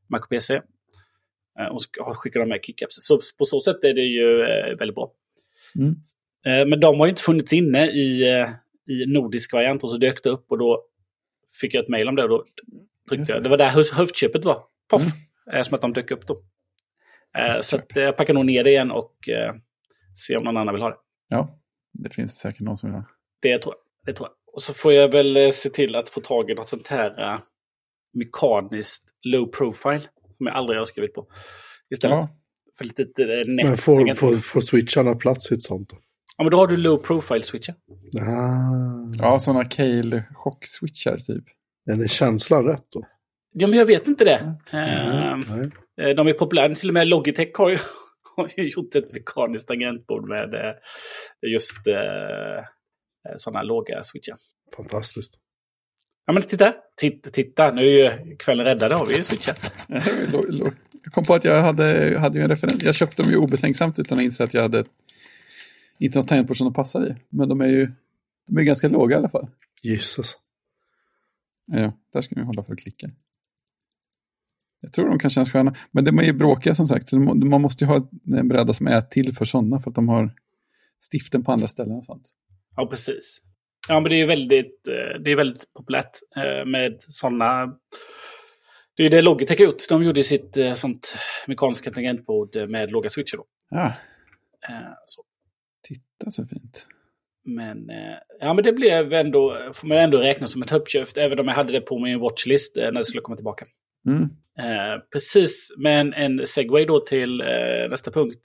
[0.10, 0.54] Mac och PC.
[1.60, 2.96] Eh, och så skickar de med keycaps.
[3.00, 5.12] Så på så sätt är det ju eh, väldigt bra.
[5.80, 5.96] Mm.
[6.46, 8.50] Eh, men de har ju inte funnits inne i, eh,
[8.94, 10.84] i nordisk variant, och så dök det upp och då
[11.62, 12.24] fick jag ett mejl om det.
[12.24, 12.46] Och då
[13.10, 13.36] tryckte det.
[13.38, 13.44] jag.
[13.44, 14.64] Det var där höf- höftköpet var.
[14.90, 15.02] Poff!
[15.54, 16.42] Eh, som att de dök upp då.
[17.38, 19.54] Eh, så att, eh, jag packar nog ner det igen och eh,
[20.26, 20.98] ser om någon annan vill ha det.
[21.28, 21.60] Ja,
[21.94, 23.06] det finns säkert någon som vill ha.
[23.42, 24.06] Det tror jag.
[24.06, 24.54] Det tror jag.
[24.54, 27.34] Och så får jag väl eh, se till att få tag i något sånt här
[27.34, 27.40] eh,
[28.14, 30.02] mekaniskt low profile.
[30.34, 31.28] Som jag aldrig har skrivit på.
[31.90, 32.16] Istället.
[32.16, 32.30] Ja,
[32.78, 33.66] För lite eh, nätt.
[33.66, 35.90] Men får, får, får switcharna plats i ett sånt?
[36.38, 37.76] Ja, men då har du low profile switcher.
[38.22, 39.16] Ah.
[39.20, 41.44] ja sådana Cale chock-switchar typ.
[41.86, 43.08] Men är känslan rätt då?
[43.52, 44.56] Ja, men jag vet inte det.
[44.72, 45.70] Eh, Nej.
[46.02, 46.76] Eh, De är populära.
[46.76, 47.78] Till och med Logitech har ju,
[48.38, 50.74] har ju gjort ett mekaniskt tangentbord med eh,
[51.54, 52.64] just eh,
[53.38, 54.36] sådana låga switchar.
[54.76, 55.34] Fantastiskt.
[56.26, 57.72] Ja men titta, titta, titta.
[57.72, 59.24] nu är ju kvällen räddad, har vi ju
[60.50, 60.72] lo-
[61.04, 62.84] Jag kom på att jag hade, hade ju en referens.
[62.84, 64.84] Jag köpte dem ju obetänksamt utan att inse att jag hade
[66.00, 67.16] inte något tangentbord som de passar i.
[67.30, 67.92] Men de är ju
[68.48, 69.48] de är ganska låga i alla fall.
[69.84, 70.38] Jesus.
[71.66, 73.08] Ja, där ska vi hålla för att klicka.
[74.82, 75.76] Jag tror de kan kännas sköna.
[75.92, 77.10] Men de är ju bråkiga som sagt.
[77.10, 79.80] Så man måste ju ha en bräda som är till för sådana.
[79.80, 80.32] För att de har
[81.12, 82.32] stiften på andra ställen och sånt.
[82.76, 83.42] Ja, precis.
[83.88, 87.78] Ja, men det är väldigt, eh, det är väldigt populärt eh, med sådana.
[88.98, 89.90] Det är det Logitech har gjort.
[89.90, 93.38] De gjorde sitt eh, sånt mekaniska tangentbord med låga switcher.
[93.38, 93.46] Då.
[93.70, 93.94] Ja.
[95.06, 95.24] Så.
[95.88, 96.88] Titta så fint.
[97.46, 97.92] Men,
[98.40, 101.56] ja, men det blev ändå, får man ändå räkna som ett uppköp, även om jag
[101.56, 103.66] hade det på min watchlist när det skulle komma tillbaka.
[104.08, 104.24] Mm.
[104.60, 108.40] Eh, precis, men en segway då till eh, nästa punkt.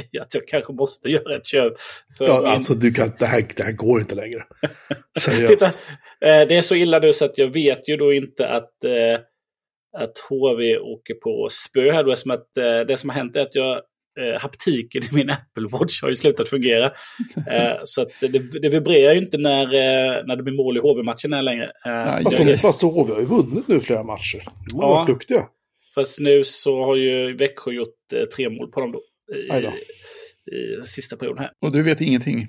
[0.20, 1.72] att jag kanske måste göra ett köp.
[2.18, 4.44] För ja, alltså du kan, det, här, det här går inte längre.
[5.48, 8.84] Titta, eh, det är så illa nu så att jag vet ju då inte att,
[8.84, 9.20] eh,
[9.98, 12.12] att HV åker på spö här då.
[12.12, 13.82] Eftersom att eh, det som har hänt är att jag
[14.20, 16.84] eh, haptiken i min Apple Watch har ju slutat fungera.
[17.50, 20.80] Eh, så att det, det vibrerar ju inte när, eh, när det blir mål i
[20.80, 21.72] HV-matchen längre.
[21.86, 24.44] Eh, fast, de, fast HV har ju vunnit nu flera matcher.
[24.70, 25.48] De har ja, varit duktiga.
[25.94, 29.00] Fast nu så har ju Växjö gjort eh, tre mål på dem då.
[29.34, 29.66] I,
[30.54, 31.50] i sista perioden här.
[31.60, 32.48] Och du vet ingenting?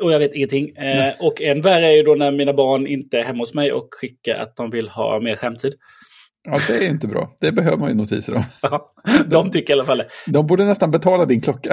[0.00, 0.76] Och jag vet ingenting.
[0.76, 3.72] Eh, och än värre är ju då när mina barn inte är hemma hos mig
[3.72, 5.74] och skickar att de vill ha mer skärmtid.
[6.44, 7.34] Ja, det är inte bra.
[7.40, 8.42] Det behöver man ju notiser om.
[8.62, 8.92] Ja,
[9.26, 11.70] de tycker i alla fall De borde nästan betala din klocka.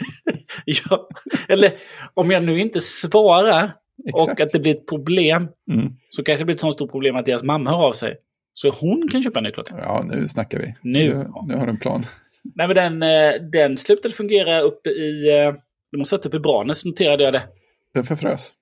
[0.64, 1.08] ja,
[1.48, 1.72] eller
[2.14, 3.72] om jag nu inte svarar
[4.08, 4.32] Exakt.
[4.32, 5.92] och att det blir ett problem mm.
[6.08, 8.16] så kanske det blir ett sånt stort problem att deras mamma hör av sig.
[8.52, 9.74] Så hon kan köpa en ny klocka.
[9.78, 10.74] Ja, nu snackar vi.
[10.82, 12.06] Nu, nu, nu har du en plan.
[12.54, 15.28] Nej, men den, eh, den slutade fungera uppe i...
[15.28, 15.54] Eh,
[15.92, 17.42] det måste ha varit uppe i Branäs, noterade jag det.
[17.94, 18.52] Den förfrös.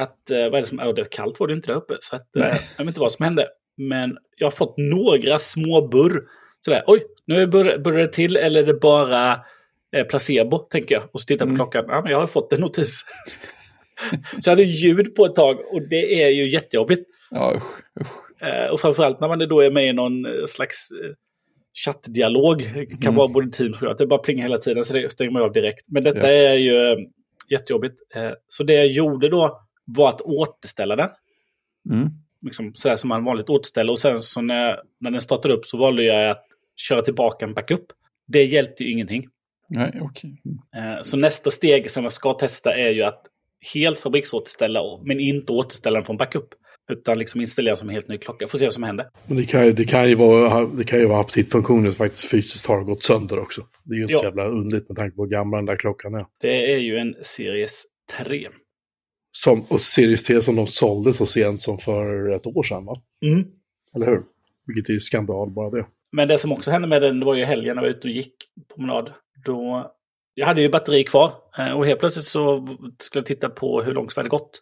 [0.00, 1.96] Att, eh, vad är det som, oh, det kallt var det inte där uppe.
[2.00, 2.60] Så att, Nej.
[2.78, 3.46] jag vet inte vad som hände.
[3.88, 6.22] Men jag har fått några små burr.
[6.60, 9.32] Sådär, oj, nu börjar det till eller är det bara
[9.96, 11.04] eh, placebo, tänker jag.
[11.12, 11.70] Och så tittar jag på mm.
[11.70, 13.00] klockan, ja men jag har fått en notis.
[14.40, 17.08] så jag hade ljud på ett tag och det är ju jättejobbigt.
[17.30, 18.42] Ja, usch, usch.
[18.46, 21.10] Eh, och framförallt när man då är med i någon eh, slags eh,
[21.84, 22.62] chattdialog.
[22.90, 23.14] kan mm.
[23.14, 25.52] vara både Teams och att det bara plingar hela tiden så det stänger man av
[25.52, 25.86] direkt.
[25.88, 26.50] Men detta ja.
[26.50, 26.98] är ju eh,
[27.50, 28.00] jättejobbigt.
[28.48, 31.08] Så det jag gjorde då var att återställa den.
[31.90, 32.10] Mm
[32.42, 33.92] liksom, sådär som man vanligt återställer.
[33.92, 37.54] Och sen så när, när den startade upp så valde jag att köra tillbaka en
[37.54, 37.84] backup.
[38.26, 39.28] Det hjälpte ju ingenting.
[39.68, 40.30] Nej, okay.
[40.74, 41.04] Mm.
[41.04, 43.22] Så nästa steg som jag ska testa är ju att
[43.74, 46.48] helt fabriksåterställa, men inte återställa den från backup.
[46.90, 48.48] Utan liksom installera som en helt ny klocka.
[48.48, 49.06] Får se vad som händer.
[49.26, 52.66] Men det kan, det kan ju vara, det kan ju vara aptitfunktionen som faktiskt fysiskt
[52.66, 53.62] har gått sönder också.
[53.84, 54.18] Det är ju inte ja.
[54.18, 56.26] så jävla underligt med tanke på hur gammal den där klockan är.
[56.40, 57.84] Det är ju en Series
[58.24, 58.48] 3.
[59.32, 63.02] Som, och Series 3 som de sålde så sent som för ett år sedan va?
[63.26, 63.44] Mm.
[63.94, 64.22] Eller hur?
[64.66, 65.86] Vilket är ju skandal bara det.
[66.12, 68.08] Men det som också hände med den, det var ju helgen när jag var ute
[68.08, 68.34] och gick
[68.74, 69.12] promenad.
[69.44, 69.90] Då,
[70.34, 73.92] jag hade ju batteri kvar eh, och helt plötsligt så skulle jag titta på hur
[73.92, 74.58] långt vi hade gått.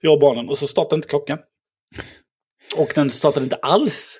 [0.00, 1.38] Jag och barnen och så startade inte klockan.
[2.76, 4.18] Och den startade inte alls.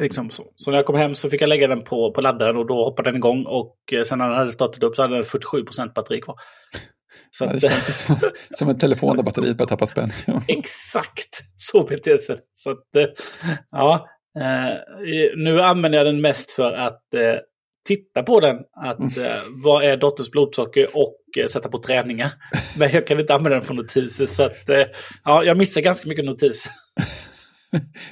[0.00, 0.44] Liksom så.
[0.56, 2.84] så när jag kom hem så fick jag lägga den på, på laddaren och då
[2.84, 3.44] hoppade den igång.
[3.46, 6.36] Och eh, sen när den hade startat upp så hade den 47% batteri kvar.
[7.30, 8.16] Så att, det känns som,
[8.50, 10.16] som en telefon där batteriet börjar tappa spänning.
[10.48, 12.36] Exakt, så beter sig.
[12.52, 13.06] Så att, eh,
[13.70, 14.08] ja,
[14.40, 14.74] eh,
[15.36, 17.34] nu använder jag den mest för att eh,
[17.88, 18.56] titta på den.
[18.86, 19.32] Att, mm.
[19.64, 21.16] vad är dotters blodsocker och
[21.50, 22.32] sätta på träningar.
[22.78, 24.26] Men jag kan inte använda den för notiser.
[24.26, 24.68] Så att,
[25.24, 26.72] ja, jag missar ganska mycket notiser.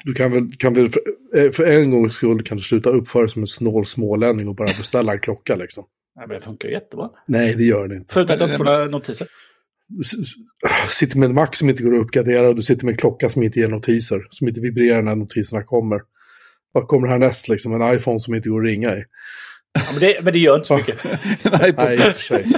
[0.05, 3.43] Du kan väl, kan väl för, för en gångs skull kan du sluta uppföra som
[3.43, 5.85] en snål smålänning och bara beställa en klocka liksom.
[6.17, 7.11] Nej, men det funkar jättebra.
[7.27, 8.15] Nej, det gör det inte.
[8.15, 9.27] Förutom att jag inte får några notiser.
[9.89, 10.05] Du
[10.91, 13.29] sitter med en Mac som inte går att uppgradera och du sitter med en klocka
[13.29, 14.27] som inte ger notiser.
[14.31, 16.01] Som inte vibrerar när notiserna kommer.
[16.73, 17.83] Vad kommer härnäst liksom?
[17.83, 19.05] En iPhone som inte går att ringa i.
[19.73, 21.05] Ja, men, det, men det gör inte så mycket.
[21.43, 22.45] Nej, i och för sig.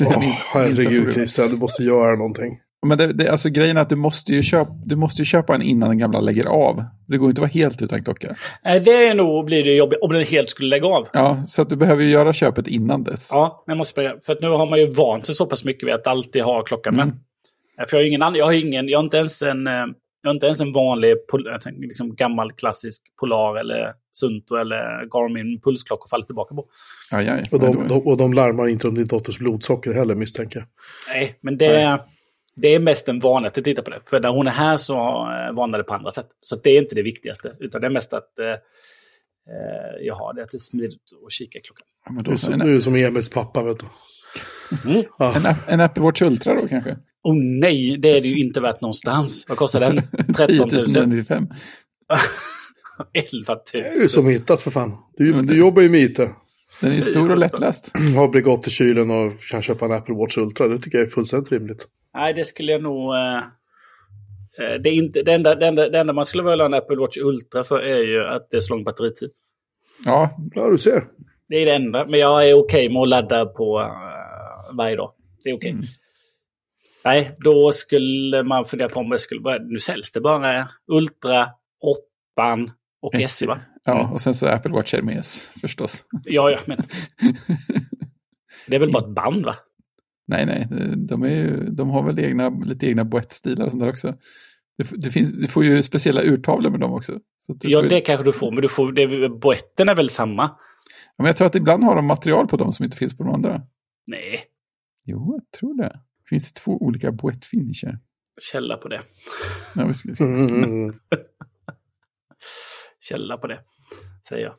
[0.00, 2.58] oh, herregud Christian, du måste göra någonting.
[2.84, 5.54] Men det, det, alltså, grejen är att du måste, ju köpa, du måste ju köpa
[5.54, 6.84] en innan den gamla lägger av.
[7.08, 8.36] Det går inte att vara helt utan klocka.
[8.64, 11.08] Nej, det är nog blir det jobbigt om den helt skulle lägga av.
[11.12, 13.28] Ja, så att du behöver ju göra köpet innan dess.
[13.32, 14.14] Ja, men måste börja.
[14.26, 16.62] För att nu har man ju vant sig så pass mycket vid att alltid ha
[16.62, 17.08] klockan mm.
[17.08, 17.88] med.
[17.88, 19.72] För jag har ingen annan, jag har ingen, jag har inte ens en, eh,
[20.22, 21.14] jag har inte ens en vanlig
[21.78, 26.66] liksom gammal klassisk Polar eller Sunto eller Garmin pulsklocka att falla tillbaka på.
[27.12, 27.48] Aj, aj.
[27.52, 30.68] Och, de, de, och de larmar inte om din dotters blodsocker heller misstänker jag.
[31.08, 31.68] Nej, men det...
[31.68, 31.98] Nej
[32.56, 34.00] det är mest en vana att titta på det.
[34.06, 36.26] För när hon är här så eh, varnar det på andra sätt.
[36.38, 37.52] Så det är inte det viktigaste.
[37.60, 38.56] Utan det är mest att eh, eh
[40.00, 41.86] jag har det, att det är smidigt att kika i klockan.
[42.06, 43.86] Ja, du, du är som Emils pappa, vet du.
[44.90, 45.04] Mm.
[45.18, 45.36] Ja.
[45.36, 46.96] En, en Apple Watch Ultra då kanske?
[47.22, 49.44] Oh nej, det är det ju inte värt någonstans.
[49.48, 50.02] Vad kostar den?
[50.36, 50.68] 13 000?
[50.68, 51.48] 10 095.
[53.12, 53.58] 11 000.
[53.72, 54.92] Det är ju som hittat för fan.
[55.16, 56.16] Du, du jobbar ju med IT.
[56.80, 57.90] Den är stor och lättläst.
[58.16, 60.68] Har Bregott i kylen och kan köpa en Apple Watch Ultra.
[60.68, 61.86] Det tycker jag är fullständigt rimligt.
[62.14, 63.14] Nej, det skulle jag nog...
[63.14, 63.36] eh,
[64.58, 66.74] eh, det, är inte, det, enda, det, enda, det enda man skulle vilja ha en
[66.74, 69.30] Apple Watch Ultra för är ju att det är så lång batteritid.
[70.04, 71.04] Ja, Ja, du ser.
[71.48, 72.06] Det är det enda.
[72.06, 75.12] Men jag är okej med att ladda på eh, varje dag.
[75.44, 75.70] Det är okej.
[75.70, 75.84] Mm.
[77.04, 79.58] Nej, då skulle man fundera på om det skulle vara...
[79.58, 81.48] Nu säljs det bara Ultra,
[82.36, 82.72] 8
[83.02, 83.60] och SE va?
[83.84, 86.04] ja, och sen så Apple Watch Hermes förstås.
[86.24, 86.78] Ja, ja, men
[88.66, 89.54] det är väl bara ett band va?
[90.26, 93.90] Nej, nej, de, är ju, de har väl egna, lite egna boettstilar och sånt där
[93.90, 94.14] också.
[94.78, 97.18] Det, det finns, du får ju speciella urtavlor med dem också.
[97.38, 99.94] Så att du Ja, får, det kanske du får, men du får, det, boetten är
[99.96, 100.42] väl samma?
[101.16, 103.24] Ja, men jag tror att ibland har de material på dem som inte finns på
[103.24, 103.62] de andra.
[104.06, 104.40] Nej,
[105.04, 105.88] Jo, jag tror det.
[106.18, 107.98] Det finns två olika boettfinisher.
[108.40, 109.00] källa på det.
[109.74, 110.08] Ja, vi ska.
[113.00, 113.60] Källa på det,
[114.28, 114.54] säger jag.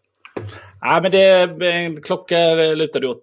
[0.81, 2.37] Nej, men det är en klocka
[2.75, 3.19] lutar du åt.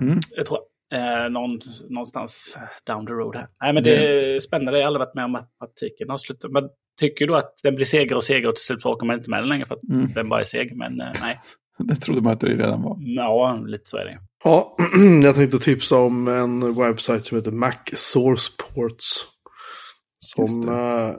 [0.00, 0.18] Mm.
[0.30, 0.58] Jag tror
[0.94, 3.48] eh, någon, någonstans down the road här.
[3.62, 4.78] Nej, men det är spännande.
[4.78, 6.50] Jag har aldrig varit med om att matematiken har slutat.
[6.50, 6.64] Men
[7.00, 9.30] tycker du att den blir segare och segare och till slut så orkar man inte
[9.30, 10.12] med den längre för att Mm.
[10.14, 10.76] den bara är seg.
[10.76, 11.40] Men eh, nej,
[11.78, 12.96] Det trodde man att det redan var.
[13.00, 14.18] ja, lite så är det.
[14.44, 14.76] Ja,
[15.22, 19.26] jag tänkte tipsa om en webbsajt som heter Mac Source Ports.
[20.18, 21.14] Som eh,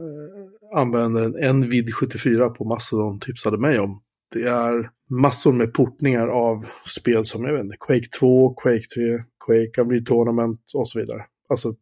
[0.79, 4.01] använder en NVID74 på Mastodon tipsade mig om.
[4.33, 4.89] Det är
[5.21, 9.03] massor med portningar av spel som jag vet inte, Quake 2, Quake 3,
[9.45, 11.25] Quake, Unreal Tournament och så vidare.
[11.49, 11.75] Alltså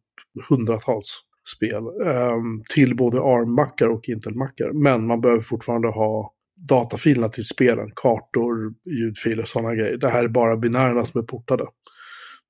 [0.48, 1.20] hundratals
[1.56, 1.82] spel.
[2.06, 4.72] ehm, till både ARM-mackar och Intel-mackar.
[4.72, 9.96] Men man behöver fortfarande ha datafilerna till spelen, kartor, ljudfiler, sådana grejer.
[9.96, 11.66] Det här är bara binärerna som är portade.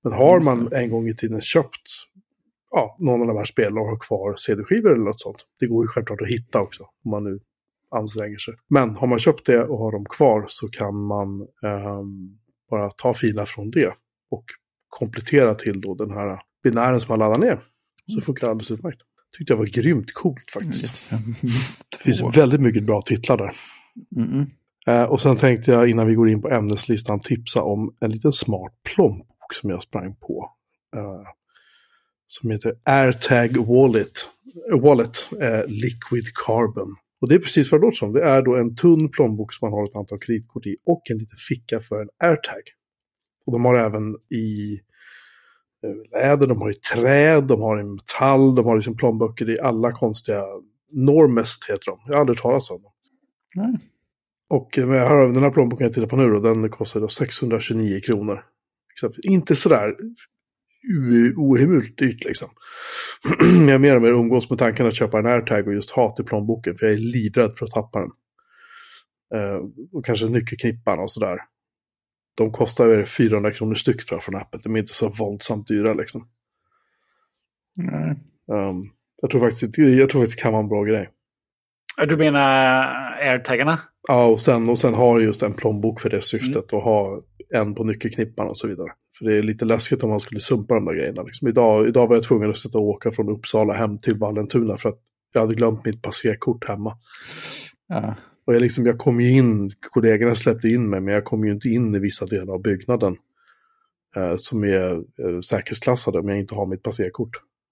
[0.04, 1.88] Men har man en gång i tiden köpt
[2.70, 5.46] ja, någon av de här spelen och har kvar CD-skivor eller något sånt.
[5.60, 7.40] Det går ju självklart att hitta också, om man nu
[7.90, 8.54] anstränger sig.
[8.68, 12.38] Men har man köpt det och har dem kvar så kan man ehm,
[12.70, 13.94] bara ta filer från det
[14.30, 14.44] och
[14.98, 17.58] komplettera till då den här binären som man laddar ner.
[18.14, 19.00] Så funkar det alldeles utmärkt.
[19.38, 21.10] Tyckte jag var grymt coolt faktiskt.
[21.90, 23.52] Det finns väldigt mycket bra titlar där.
[24.16, 24.46] Mm -mm.
[24.86, 28.32] Eh, och sen tänkte jag innan vi går in på ämneslistan tipsa om en liten
[28.32, 30.50] smart plånbok som jag sprang på.
[30.96, 31.28] Eh,
[32.26, 34.12] som heter AirTag Wallet,
[34.82, 36.96] Wallet eh, Liquid Carbon.
[37.20, 38.12] Och det är precis vad det låter som.
[38.12, 41.18] Det är då en tunn plånbok som man har ett antal kreditkort i och en
[41.18, 42.62] liten ficka för en AirTag.
[43.46, 44.80] Och de har även i
[45.84, 49.60] eh, läder, de har i träd, de har i metall, de har liksom plånböcker i
[49.60, 50.44] alla konstiga
[50.92, 52.00] Normest heter de.
[52.06, 52.92] Jag har aldrig talat om dem.
[53.54, 53.78] Nej.
[54.48, 57.08] Och eh, jag har den här plånboken jag tittar på nu då, den kostar då
[57.08, 58.44] 629 kronor.
[59.22, 59.94] Inte sådär
[61.36, 62.48] ohemult dyrt liksom.
[63.68, 66.24] Jag mer och mer umgås med tanken att köpa en airtag och just ha till
[66.24, 68.10] plånboken för jag är livrädd för att tappa den.
[69.34, 69.60] Eh,
[69.92, 71.38] och kanske nyckelknippan och sådär.
[72.34, 74.60] De kostar väl 400 kronor styck tror jag från Apple.
[74.62, 76.28] De är inte så våldsamt dyra liksom.
[77.76, 78.10] Nej.
[78.52, 78.82] Ehm,
[79.22, 81.10] jag tror faktiskt jag tror faktiskt det kan vara en bra grej.
[82.08, 82.40] Du menar
[83.20, 83.78] airtaggarna?
[84.08, 87.22] Ja, och sen, och sen ha just en plånbok för det syftet och ha
[87.54, 88.88] en på nyckelknippan och så vidare.
[89.18, 91.22] För det är lite läskigt om man skulle sumpa de där grejerna.
[91.22, 94.76] Liksom idag, idag var jag tvungen att sätta och åka från Uppsala hem till Vallentuna
[94.76, 94.98] för att
[95.32, 96.98] jag hade glömt mitt passerkort hemma.
[97.88, 98.14] Ja.
[98.46, 101.52] Och jag, liksom, jag kom ju in, kollegorna släppte in mig, men jag kom ju
[101.52, 103.16] inte in i vissa delar av byggnaden.
[104.16, 107.30] Eh, som är eh, säkerhetsklassade om jag inte har mitt passerkort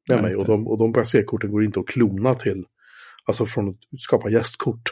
[0.09, 0.37] med Ja, mig.
[0.37, 2.65] Och de, och de passerkorten går inte att klona till.
[3.25, 4.83] Alltså från att skapa gästkort.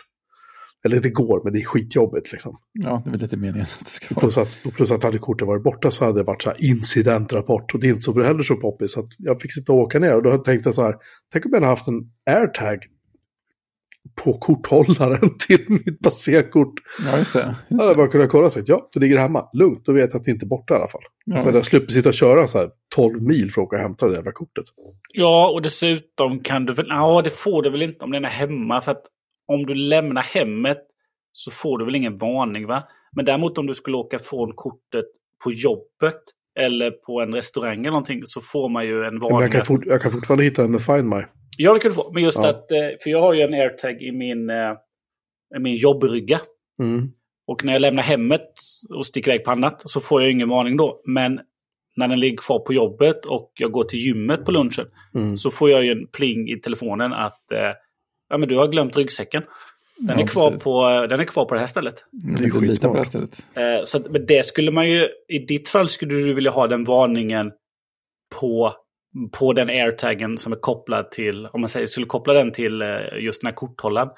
[0.84, 2.58] Eller det går, men det är skitjobbigt liksom.
[2.72, 4.20] ja, det är väl lite meningen att det ska vara.
[4.20, 7.74] Plus att, plus att hade kortet varit borta så hade det varit så här incidentrapport.
[7.74, 8.92] Och det är inte så heller så poppis.
[8.92, 10.94] Så jag fick sitta och åka ner och då tänkte jag så här.
[11.32, 12.78] Tänk om jag hade haft en airtag
[14.24, 16.74] på korthållaren till mitt passerkort.
[17.06, 17.38] Ja, just det.
[17.38, 17.94] Just hade jag det.
[17.96, 19.48] bara kunnat kolla och sagt ja, det ligger hemma.
[19.52, 21.00] Lugnt, då vet jag att det inte är borta i alla fall.
[21.24, 23.76] Ja, så hade jag sluppit sitta och köra så här 12 mil för att åka
[23.76, 24.64] och hämta det jävla kortet.
[25.14, 26.86] Ja, och dessutom kan du väl...
[26.88, 28.80] Ja, det får du väl inte om den är hemma.
[28.80, 29.02] För att
[29.48, 30.78] om du lämnar hemmet
[31.32, 32.82] så får du väl ingen varning, va?
[33.16, 35.04] Men däremot om du skulle åka från kortet
[35.44, 36.20] på jobbet
[36.58, 39.40] eller på en restaurang eller någonting så får man ju en Men varning.
[39.40, 41.22] jag kan, fort, jag kan fortfarande hitta den med Find My.
[41.62, 42.10] Ja, det kan du få.
[42.12, 42.48] Men just Ja.
[42.50, 42.72] att...
[42.72, 44.72] eh, För jag har ju en airtag i min, eh,
[45.56, 46.40] i min jobbrygga.
[46.78, 47.08] Mm.
[47.46, 48.50] Och när jag lämnar hemmet
[48.88, 51.00] och sticker iväg på annat så får jag ingen varning då.
[51.06, 51.40] Men
[51.96, 55.36] när den ligger kvar på jobbet och jag går till gymmet på lunchen Mm.
[55.36, 57.58] så får jag ju en pling i telefonen att eh,
[58.28, 59.42] ja, men du har glömt ryggsäcken.
[59.96, 60.64] Den, Ja, är kvar precis.
[60.64, 62.04] på, den är kvar på det här stället.
[62.10, 63.06] Det är lita på det skitsmart.
[63.06, 63.46] stället.
[63.54, 66.66] Eh, så att, men det skulle man ju, i ditt fall skulle du vilja ha
[66.66, 67.52] den varningen
[68.40, 68.74] på,
[69.32, 72.88] på den airtaggen som är kopplad till, om man säger, skulle koppla den till eh,
[73.20, 74.08] just den här korthållaren.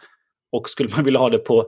[0.52, 1.66] Och skulle man vilja ha det på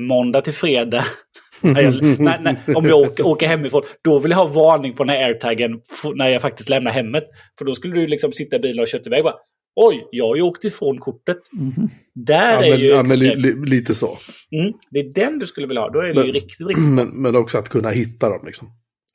[0.00, 1.04] måndag till fredag,
[1.60, 5.04] när jag, när, när, om jag åker, åker hemifrån, då vill jag ha varning på
[5.04, 5.80] den här airtaggen
[6.14, 7.24] när jag faktiskt lämnar hemmet.
[7.58, 9.34] För då skulle du liksom sitta i bilen och kört iväg bara.
[9.80, 11.38] Oj, jag har ju åkt ifrån kortet.
[11.52, 11.88] Mhm.
[12.14, 12.86] Där Ja, är men, ju...
[12.86, 14.18] ja, men li, li, lite så.
[14.60, 15.90] mm, det är den du skulle vilja ha.
[15.90, 16.84] Då är det Men- ju riktigt, riktigt.
[16.94, 18.68] Men, men också att kunna hitta dem liksom.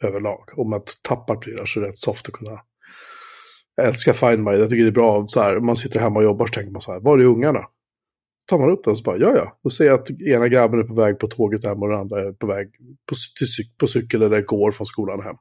[0.03, 0.39] Överlag.
[0.57, 2.51] Om man tappar prylar så är det rätt soft att kunna...
[3.81, 4.51] Jag älskar Find My.
[4.51, 5.59] Jag tycker det är bra så här.
[5.59, 6.99] Man sitter hemma och jobbar så tänker man så här.
[6.99, 7.59] Var är ungarna?
[8.49, 9.59] Tar man upp den så bara, ja ja.
[9.63, 12.21] Då ser jag att ena grabben är på väg på tåget hem och den andra
[12.27, 12.67] är på väg
[13.09, 13.47] på, till
[13.79, 15.35] på cykel eller går från skolan hem.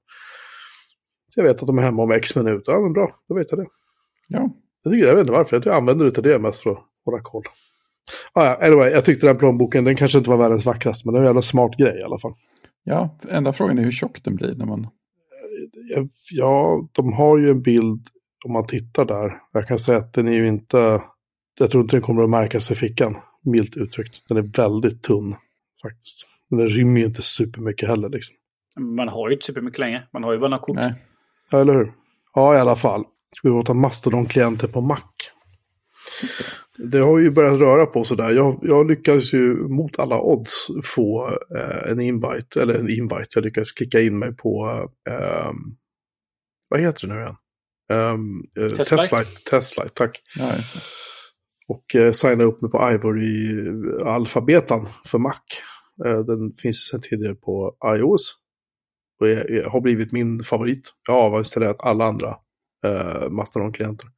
[1.28, 2.72] Så jag vet att de är hemma om x minuter.
[2.72, 3.66] Ja men bra, då vet jag det.
[4.28, 4.50] Ja,
[4.82, 6.70] Jag, tycker, jag vet inte varför, jag, tror jag använder det till det mest för
[6.70, 7.42] att hålla koll.
[8.32, 11.20] Ah, ja, anyway, jag tyckte den plånboken, den kanske inte var världens vackraste, men det
[11.20, 12.34] var en jävla smart grej i alla fall.
[12.84, 14.86] ja, enda frågan är hur tjock den blir när man...
[15.94, 18.08] Ja, Ja, de har ju en bild
[18.44, 19.40] om man tittar där.
[19.52, 21.02] Jag kan säga att den är ju inte,
[21.58, 24.28] jag tror inte den kommer att märkas i fickan, milt uttryckt.
[24.28, 25.34] Den är väldigt tunn
[25.82, 26.26] faktiskt.
[26.50, 28.36] Men den rymmer ju inte supermycket heller liksom.
[28.96, 30.02] Man har ju inte supermycket längre.
[30.12, 30.76] Man har ju bara några kort.
[30.76, 30.94] Nej.
[31.50, 31.92] Ja, eller hur?
[32.34, 33.04] Ja, i alla fall.
[33.36, 35.00] Ska vi låta Mastodon-klienter på Mac?
[36.76, 38.30] Det har ju börjat röra på sådär.
[38.30, 43.28] Jag, jag lyckades ju mot alla odds få eh, en invite, eller en invite.
[43.34, 45.52] Jag lyckades klicka in mig på, eh,
[46.68, 47.36] vad heter det nu igen?
[47.90, 48.88] Um, Testflight.
[48.88, 49.44] Testflight.
[49.44, 50.20] Testflight, tack.
[50.38, 50.52] Ja.
[51.68, 53.64] Och eh, signa upp mig på Ivory
[54.04, 55.40] alfabetan för Mac.
[56.04, 58.36] Eh, den finns sedan tidigare på iOS.
[59.20, 60.82] Och är, är, har blivit min favorit.
[61.08, 62.36] Jag har avinstallerat alla andra
[62.86, 64.08] eh, Mastodon-klienter.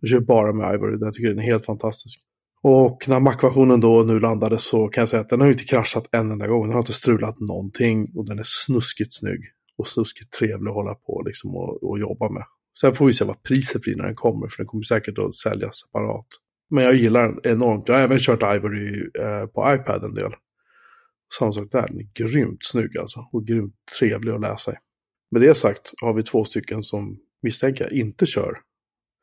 [0.00, 2.20] Jag kör bara med Ivory, jag tycker den är helt fantastisk.
[2.62, 5.64] Och när Mac-versionen då nu landade så kan jag säga att den har ju inte
[5.64, 6.62] kraschat en enda gång.
[6.62, 9.40] Den har inte strulat någonting och den är snuskigt snygg.
[9.78, 12.44] Och snuskigt trevlig att hålla på liksom, och, och jobba med.
[12.80, 15.34] Sen får vi se vad priset blir när den kommer, för den kommer säkert att
[15.34, 16.26] säljas separat.
[16.70, 17.88] Men jag gillar den enormt.
[17.88, 20.32] Jag har även kört Ivory eh, på iPad en del.
[21.38, 23.28] Samma sak där, den är grymt snygg alltså.
[23.32, 24.74] Och grymt trevlig att läsa i.
[25.30, 28.52] Med det sagt har vi två stycken som misstänker jag inte kör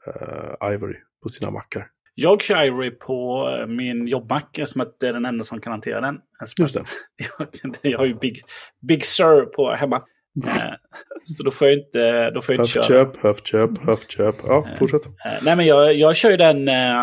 [0.08, 1.88] eh, Ivory på sina mackar.
[2.16, 5.72] Jag kör Ivory på eh, min jobbmack eftersom att det är den enda som kan
[5.72, 6.20] hantera den.
[6.58, 6.84] Just det.
[7.38, 8.42] Jag, jag har ju Big,
[8.88, 10.04] Big Sur på hemma.
[10.48, 10.74] Eh,
[11.24, 12.98] Så då får jag inte, då får jag inte köra.
[12.98, 14.36] Höftköp, höftköp, höftköp.
[14.44, 15.06] Ja, fortsätt.
[15.06, 15.12] Eh,
[15.42, 16.68] Nej, men jag, jag kör ju den...
[16.68, 17.02] Eh,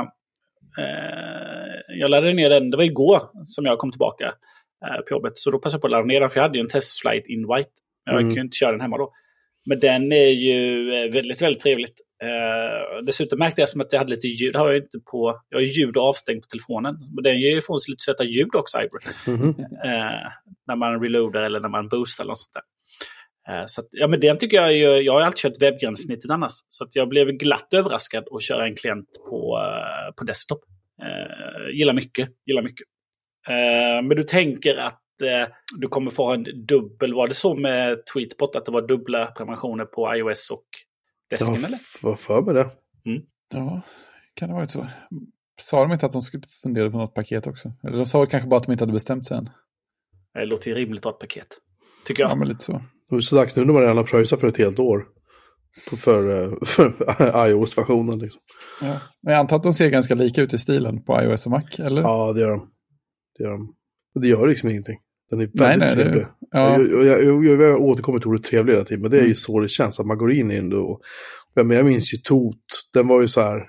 [0.78, 4.24] eh, jag laddade ner den, det var igår som jag kom tillbaka
[4.86, 5.32] eh, på jobbet.
[5.34, 7.26] Så då passade jag på att ladda ner den, för jag hade ju en testflight
[7.26, 7.70] invite.
[8.04, 8.22] Jag Mm.
[8.24, 9.12] kunde ju inte köra den hemma då.
[9.66, 11.94] Men den är ju eh, väldigt, väldigt trevligt.
[12.22, 14.56] Eh, dessutom märkte jag som att jag hade lite ljud.
[14.56, 15.40] Har jag inte på.
[15.48, 16.94] Jag har ju ljud avstängt på telefonen.
[17.14, 19.36] Men den ger ju ifrån sig lite söta ljud också, Ivory.
[19.36, 19.48] Mhm.
[19.84, 20.28] Eh,
[20.66, 22.62] när man reloadar eller när man boostar eller något sånt där.
[23.48, 26.52] Eh, så att, ja, men den tycker jag ju, jag har alltid kört webbgränssnittet annars.
[26.68, 30.60] Så att jag blev glatt överraskad att köra en klient på, eh, på desktop.
[31.02, 32.86] Eh, gillar mycket, gillar mycket.
[33.48, 37.54] Eh, men du tänker att eh, du kommer få ha en dubbel, var det så
[37.54, 40.64] med Tweetbot att det var dubbla prenumerationer på iOS och
[41.30, 41.68] Jag desken eller?
[42.02, 42.70] har f- för mig det.
[43.54, 43.80] Ja,
[44.34, 44.86] kan det ha varit så?
[45.60, 47.72] Sa de inte att de skulle fundera på något paket också?
[47.86, 49.50] Eller de sa kanske bara att de inte hade bestämt sig än.
[50.34, 51.46] Det låter ju rimligt att ha ett paket.
[52.06, 52.30] Tycker jag.
[52.30, 52.82] Ja, men lite så.
[53.10, 55.04] Det är så dags nu när man redan har pröjsat för ett helt år.
[55.96, 56.92] För, eh, för
[57.48, 58.40] iOS-versionen liksom.
[58.80, 59.00] Ja.
[59.22, 61.62] Men jag antar att de ser ganska lika ut i stilen på iOS och Mac,
[61.78, 62.02] eller?
[62.02, 62.68] Ja, det gör de.
[63.38, 63.74] Det gör de.
[64.20, 64.98] Det gör liksom ingenting.
[65.30, 66.26] Den är väldigt Nej, nej, det- trevlig.
[66.50, 66.78] ja.
[66.80, 69.34] Jag, jag, jag, jag, återkommer till ordet trevlig hela tiden, men det är ju Mm.
[69.34, 70.00] så det känns.
[70.00, 71.00] Att man går in i den och...
[71.54, 72.56] Men jag minns ju Tot,
[72.94, 73.60] den var ju så här...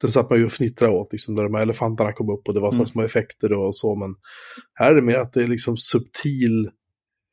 [0.00, 2.54] Den satt man ju och fnittrade åt, liksom, när de här elefanterna kom upp och
[2.54, 2.86] det var så Mm.
[2.86, 3.94] små effekter och så.
[3.94, 4.14] Men
[4.74, 6.70] här är det mer att det är liksom subtil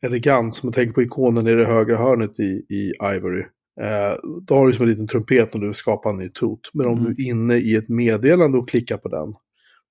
[0.03, 0.63] elegans.
[0.63, 3.43] Man tänker på ikonen i det högra hörnet i, i Ivory.
[3.81, 4.15] Eh,
[4.47, 6.69] då har du som en liten trumpet när du skapar en ny tot.
[6.73, 7.13] Men om Mm.
[7.13, 9.33] du är inne i ett meddelande och klickar på den,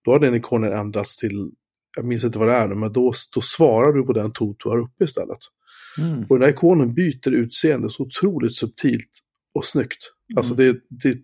[0.04, 1.50] då har den ikonen ändrats till,
[1.96, 4.56] jag minns inte vad det är nu, men då, då svarar du på den tot
[4.64, 5.38] du har uppe istället.
[5.98, 6.24] Mm.
[6.28, 9.10] Och den här ikonen byter utseende så otroligt subtilt
[9.54, 10.12] och snyggt.
[10.36, 11.16] Alltså det, det,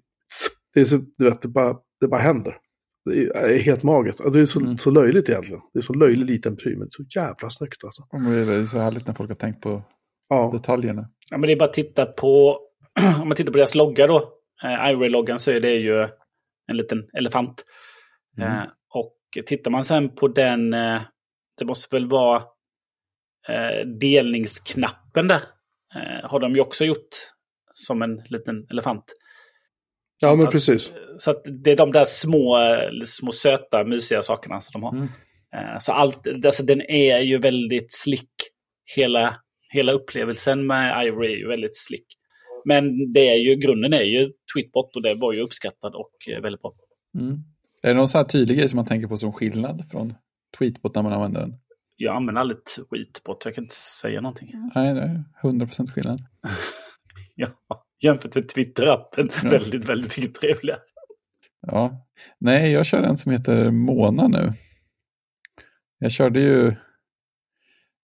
[0.74, 2.56] det, är så, du vet, det, bara, det bara händer.
[3.04, 4.20] Det är, är helt magiskt.
[4.20, 4.78] Alltså det är så, Mm.
[4.78, 5.60] så löjligt egentligen.
[5.72, 8.02] Det är så löjlig liten pryl, men så jävla snyggt alltså.
[8.46, 9.82] Det är så härligt när folk har tänkt på
[10.28, 11.08] Ja, detaljerna.
[11.30, 12.58] Ja, men det är bara att titta på,
[13.22, 14.32] om man tittar på deras logga då,
[14.64, 16.02] eh, Ivory-loggan, så är det ju
[16.70, 17.64] en liten elefant.
[18.38, 18.52] Mm.
[18.52, 21.02] Eh, och tittar man sen på den, eh,
[21.58, 22.36] det måste väl vara
[23.48, 25.40] eh, delningsknappen där,
[25.94, 27.08] eh, har de ju också gjort
[27.74, 29.04] som en liten elefant.
[30.20, 30.92] Ja men Att- precis.
[31.18, 34.92] Så att det är de där små, eh, små söta, mysiga sakerna som de har.
[34.92, 35.08] Mm.
[35.56, 38.30] Eh, Så allt, alltså den är ju väldigt slick.
[38.96, 39.36] Hela,
[39.72, 42.06] hela upplevelsen med Ivory är ju väldigt slick.
[42.64, 46.42] Men det är ju, grunden är ju Tweetbot och det var ju uppskattad och eh,
[46.42, 46.72] väldigt bra.
[47.18, 47.38] Mm.
[47.82, 50.14] Är det någon sån här tydlig grej som man tänker på som skillnad från
[50.58, 51.54] Tweetbot när man använder den?
[51.96, 54.52] Jag använder aldrig Tweetbot, så jag kan inte säga någonting.
[54.74, 56.18] Nej, det är 100% skillnad.
[57.34, 57.48] ja,
[58.00, 59.50] jämfört med Twitter-appen, Ja.
[59.50, 60.80] väldigt, väldigt mycket trevligare.
[61.66, 62.06] Ja.
[62.38, 64.52] Nej, jag kör en som heter Mona nu.
[65.98, 66.66] Jag körde ju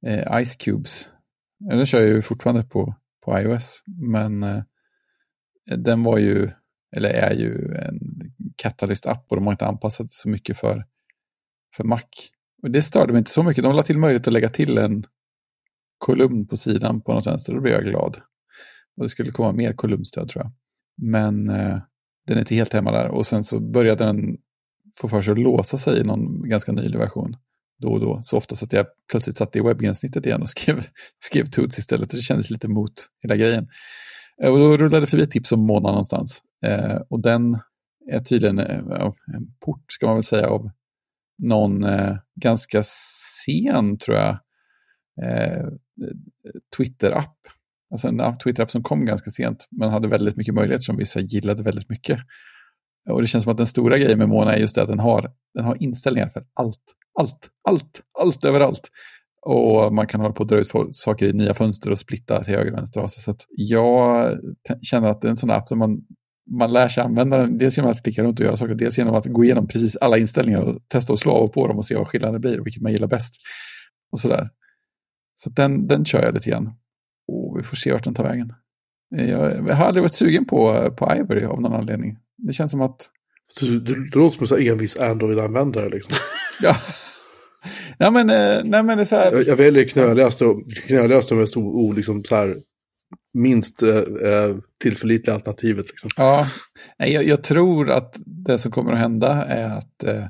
[0.07, 1.09] eh, Ice Cubes.
[1.73, 2.95] Eller kör jag ju fortfarande på,
[3.25, 3.83] på iOS.
[3.87, 4.63] Men eh,
[5.77, 6.51] den var ju,
[6.97, 7.99] eller är ju en
[8.57, 10.85] Catalyst-app och de har inte anpassat det så mycket för,
[11.77, 12.03] för Mac.
[12.63, 13.65] Och det störde mig inte så mycket.
[13.65, 15.05] De la till möjlighet att lägga till en
[15.99, 17.55] kolumn på sidan på något vänster.
[17.55, 18.21] Då blev jag glad.
[18.97, 20.53] Och det skulle komma mer kolumnstöd tror jag.
[21.03, 21.79] Men eh,
[22.27, 23.09] den är inte helt hemma där.
[23.09, 24.37] Och sen så började den
[24.97, 27.37] få för sig att låsa sig i någon ganska nylig version.
[27.79, 28.21] Då och då.
[28.23, 30.87] Så ofta så att jag plötsligt satt i webbgränssnittet igen och skrev,
[31.25, 32.11] skrev Toots istället.
[32.11, 32.93] Det kändes lite mot
[33.23, 33.69] hela grejen.
[34.43, 36.43] Eh, Och då rullade det förbi ett tips om Mona någonstans.
[36.67, 37.59] Eh, och den
[38.13, 40.71] är tydligen eh, en port, ska man väl säga, av
[41.39, 42.83] någon eh, ganska
[43.45, 44.39] sen, tror jag,
[45.23, 45.67] eh,
[46.77, 47.36] Twitter-app.
[47.91, 51.21] Alltså en app- Twitter-app som kom ganska sent, men hade väldigt mycket möjligheter som vissa
[51.21, 52.19] gillade väldigt mycket.
[53.11, 54.99] Och det känns som att den stora grejen med Mona är just det att den
[54.99, 56.83] har, den har inställningar för allt,
[57.21, 58.91] allt, allt, allt överallt.
[59.43, 62.55] Och man kan hålla på att dra ut saker i nya fönster och splitta till
[62.55, 63.07] höger och vänster.
[63.07, 64.33] Så att jag
[64.83, 66.01] känner att det är en sån app som man,
[66.51, 69.15] man lär sig använda den, dels genom att klicka runt och göra saker, dels genom
[69.15, 71.97] att gå igenom precis alla inställningar och testa och slå av på dem och se
[71.97, 73.35] vad skillnaden blir och vilket man gillar bäst.
[74.13, 74.51] Och sådär.
[75.35, 76.73] Så den, den kör jag lite grann.
[77.57, 78.53] Och vi får se vart den tar vägen.
[79.11, 82.17] Jag, jag har aldrig varit sugen på, på Ivory av någon anledning.
[82.37, 83.11] Det känns som att
[83.61, 85.89] Du, du, du låter som en envis Android-användare.
[85.89, 86.19] Liksom.
[86.63, 86.77] Ja.
[87.99, 89.33] nej, men, eh, nej, men det är så här.
[89.33, 92.57] Jag, jag väljer knöligaste och, knöligaste och mest o, liksom så här,
[93.35, 95.89] minst eh, eh, tillförlitliga alternativet.
[95.89, 96.11] Liksom.
[96.17, 96.47] Ja,
[96.99, 100.25] nej, jag, jag tror att det som kommer att hända är att eh,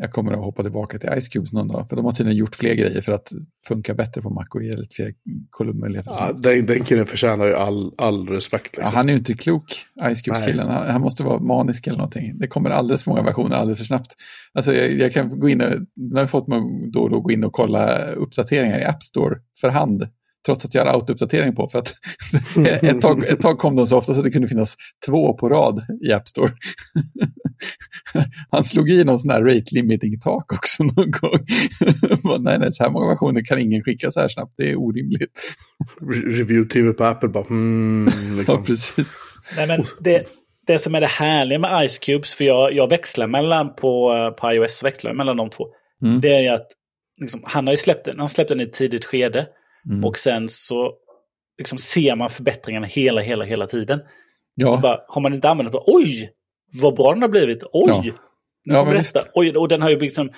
[0.00, 1.88] jag kommer att hoppa tillbaka till Ice Cubes någon dag.
[1.88, 3.32] För de har tydligen gjort fler grejer för att
[3.68, 5.14] funka bättre på Mac och ge lite fler
[5.50, 6.12] kolumnmöjligheter.
[6.18, 8.74] Ja, den, den killen förtjänar ju all, all respekt.
[8.76, 8.96] Ja, Liksom.
[8.96, 9.84] han är ju inte klok,
[10.14, 10.68] Ice Cubes-killen.
[10.68, 12.38] Han, han måste vara manisk eller någonting.
[12.38, 14.14] Det kommer alldeles för många versioner alldeles för snabbt.
[14.54, 15.68] Alltså, jag, jag kan gå in och,
[16.18, 16.60] jag fått mig
[16.92, 20.08] då och då gå in och kolla uppdateringar i App Store för hand.
[20.48, 21.68] Trots att jag har auto-uppdatering på.
[21.68, 21.94] För att
[22.82, 24.76] ett, tag, ett tag kom de så ofta så att det kunde finnas
[25.06, 26.52] två på rad i App Store.
[28.50, 31.38] Han slog i någon sån här rate limiting-tak också någon gång.
[32.22, 34.54] Bara, nej, nej, så här många versioner kan ingen skicka så här snabbt.
[34.56, 35.40] Det är orimligt.
[36.00, 38.64] Re- Review-teamet på Apple bara Ja, liksom.
[38.64, 39.18] precis.
[39.56, 40.26] Nej, men det,
[40.66, 44.52] det som är det härliga med Ice Cubes, för jag, jag växlar mellan på, på
[44.52, 45.64] iOS, växlar mellan de två.
[46.02, 46.20] Mm.
[46.20, 46.68] Det är att
[47.20, 49.46] liksom, han har ju släppt den, han släppte den i ett tidigt skede.
[49.88, 50.04] Mm.
[50.04, 50.92] Och sen så
[51.58, 54.00] liksom, ser man förbättringarna hela, hela, hela tiden.
[54.54, 56.30] Ja, Bara, har man inte använt den, oj,
[56.80, 57.88] vad bra den har blivit, oj.
[57.88, 58.04] Ja.
[58.62, 59.04] Ja, men.
[59.34, 60.30] Oj, och den har ju liksom,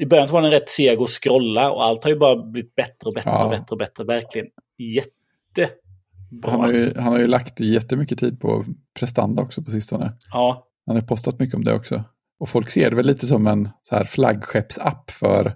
[0.00, 2.74] i början så var den rätt seg att scrolla och allt har ju bara blivit
[2.74, 3.44] bättre och bättre Ja.
[3.44, 4.04] och bättre och bättre.
[4.04, 4.46] Verkligen
[4.78, 6.50] jättebra.
[6.50, 8.64] han har, ju, han har ju lagt jättemycket tid på
[8.98, 10.12] prestanda också på sistone.
[10.32, 12.04] Ja, Han har postat mycket om det också.
[12.40, 15.54] Och folk ser det väl lite som en så här flaggskeppsapp för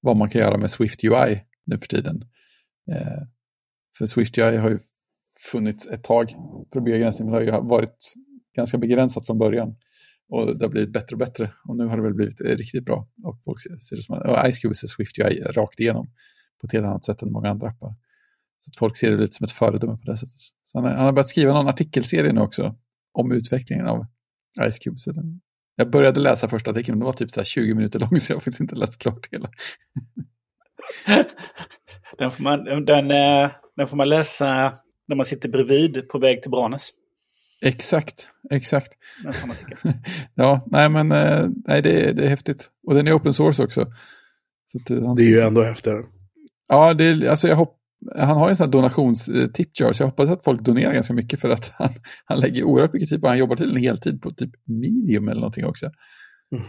[0.00, 2.24] vad man kan göra med Swift UI nu för tiden.
[2.90, 3.22] Eh,
[3.98, 4.78] för SwiftUI har ju
[5.52, 6.34] funnits ett tag.
[6.72, 8.12] Problembegränsningen har ju varit
[8.56, 9.76] ganska begränsat från början.
[10.28, 11.52] Och det har blivit bättre och bättre.
[11.68, 13.08] Och nu har det väl blivit eh, riktigt bra.
[13.24, 16.06] Och folk ser, det som och Icecube ser SwiftUI rakt igenom
[16.60, 17.94] på ett helt annat sätt än många andra appar.
[18.58, 20.36] Så att folk ser det lite som ett föredöme på det sättet.
[20.64, 22.76] Så han, har- han har börjat skriva någon artikelserie nu också
[23.12, 24.06] om utvecklingen av
[24.68, 24.96] Icecube.
[24.98, 25.40] Så den,
[25.76, 28.32] jag började läsa första artikeln, men den var typ så här 20 minuter lång så
[28.32, 29.50] jag har faktiskt inte läst klart hela.
[32.18, 34.72] den får, man, den, eh, den får man läsa
[35.08, 36.90] när man sitter bredvid på väg till Branäs.
[37.62, 38.92] Exakt, exakt.
[40.34, 42.70] Ja, nej men eh, nej, det, är- det är häftigt.
[42.86, 43.86] Och den är open source också.
[44.66, 46.02] Så att, eh, han, Det är ju ändå häftigare.
[46.68, 47.76] Ja, det, är- alltså jag hopp,
[48.16, 51.50] han har en sån här donationstipjar så jag hoppas att folk donerar ganska mycket för
[51.50, 51.88] att han,
[52.24, 55.40] han lägger oerhört mycket tid på Han jobbar till en heltid på typ medium eller
[55.40, 55.90] någonting också.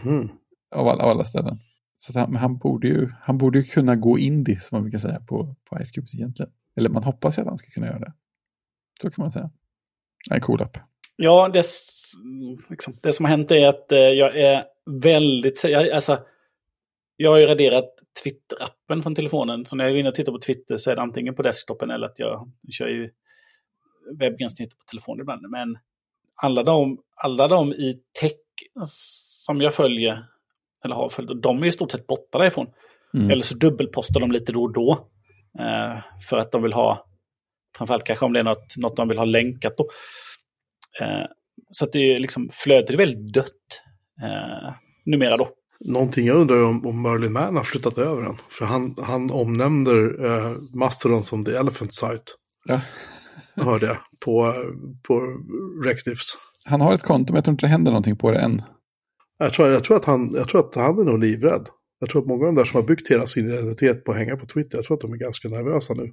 [0.04, 0.28] Mhm.
[0.74, 1.58] Av alla, av alla ställen.
[2.02, 4.98] Så att han, han, borde ju, han borde ju kunna gå indie som man brukar
[4.98, 6.52] säga på, på Ice Cubes egentligen.
[6.76, 8.12] Eller man hoppas ju att han ska kunna göra det.
[9.02, 9.50] Så kan man säga.
[10.30, 10.78] En cool app.
[11.16, 11.66] Ja, det,
[12.70, 14.64] liksom, det som har hänt är att eh, jag är
[15.02, 15.64] väldigt...
[15.64, 16.24] Jag, alltså,
[17.16, 17.90] jag har ju raderat
[18.24, 19.66] Twitter-appen från telefonen.
[19.66, 21.90] Så när jag är inne och tittar på Twitter så är det antingen på desktopen
[21.90, 23.10] eller att jag kör ju
[24.18, 25.50] webbgränssnitt på telefonen ibland.
[25.50, 25.78] Men
[26.34, 28.32] alla de, alla de i tech
[28.84, 30.24] som jag följer,
[30.84, 32.66] eller har följt, de är i stort sett borta därifrån.
[33.14, 33.30] Mm.
[33.30, 35.08] Eller så dubbelpostar de lite då och då.
[35.58, 37.06] Eh, för att de vill ha,
[37.78, 39.88] framförallt kanske om det är något, något de vill ha länkat då.
[41.00, 41.26] Eh,
[41.70, 43.80] så att det är liksom, flödet är väldigt dött.
[44.22, 44.74] eh,
[45.06, 45.48] numera då.
[45.84, 48.36] Någonting jag undrar om, om Merlin Mann har flyttat över den.
[48.48, 52.24] För han, han omnämner eh, Mastodon som the elephant site.
[52.64, 52.80] Ja.
[53.56, 54.54] Hörde jag på,
[55.02, 55.20] på
[55.84, 56.26] Rectives.
[56.64, 58.62] Han har ett konto, men jag tror inte det händer någonting på det än.
[59.42, 61.68] Jag tror, jag, tror att han, jag tror att han är nog livrädd.
[62.00, 64.18] Jag tror att många av de där som har byggt hela sin identitet på att
[64.18, 66.12] hänga på Twitter, jag tror att de är ganska nervösa nu.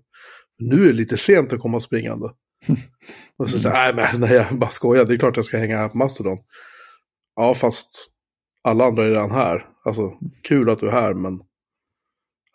[0.59, 2.25] Nu är det lite sent att komma springande.
[3.38, 5.77] Och så säger nej men nej, jag bara skojar, det är klart jag ska hänga
[5.77, 6.38] här på Mastodon.
[7.36, 7.89] Ja, fast
[8.63, 9.65] alla andra är redan här.
[9.86, 10.11] Alltså,
[10.43, 11.39] kul att du är här, men...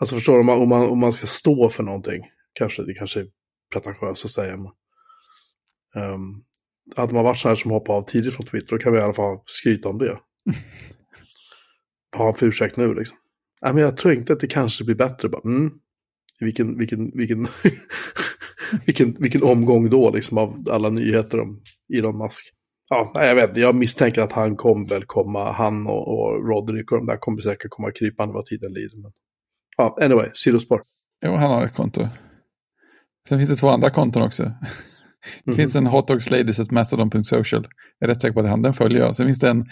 [0.00, 2.22] Alltså förstår du, om man, om man, om man ska stå för någonting,
[2.52, 3.26] kanske det kanske är
[3.72, 4.72] pretentiöst att säga, men...
[6.04, 6.44] Um,
[6.96, 9.02] hade man varit så här som hoppade av tidigt från Twitter, då kan vi i
[9.02, 10.18] alla fall skryta om det.
[12.16, 13.18] Vad har för ursäkt nu liksom?
[13.62, 15.28] Nej, men jag tror inte att det kanske blir bättre.
[15.28, 15.72] Bara, mm.
[16.40, 17.47] Vilken, vilken, vilken,
[18.86, 21.62] vilken, vilken omgång då liksom av alla nyheter om
[21.95, 22.55] Elon Musk.
[22.88, 26.99] Ja, jag vet Jag misstänker att han kommer väl komma, han och, och Roderick och
[26.99, 29.03] de där kommer säkert komma krypande vad tiden lider.
[29.03, 29.12] Men...
[29.76, 30.80] Ja, anyway, sidospår.
[31.24, 32.09] Jo, han har ett konto.
[33.28, 34.42] Sen finns det två andra konton också.
[35.45, 35.57] Det mm.
[35.57, 37.66] finns en hotdogsladies.mastodon.social.
[37.99, 39.16] Jag är rätt säker på att han, den följer jag.
[39.16, 39.64] Sen finns det en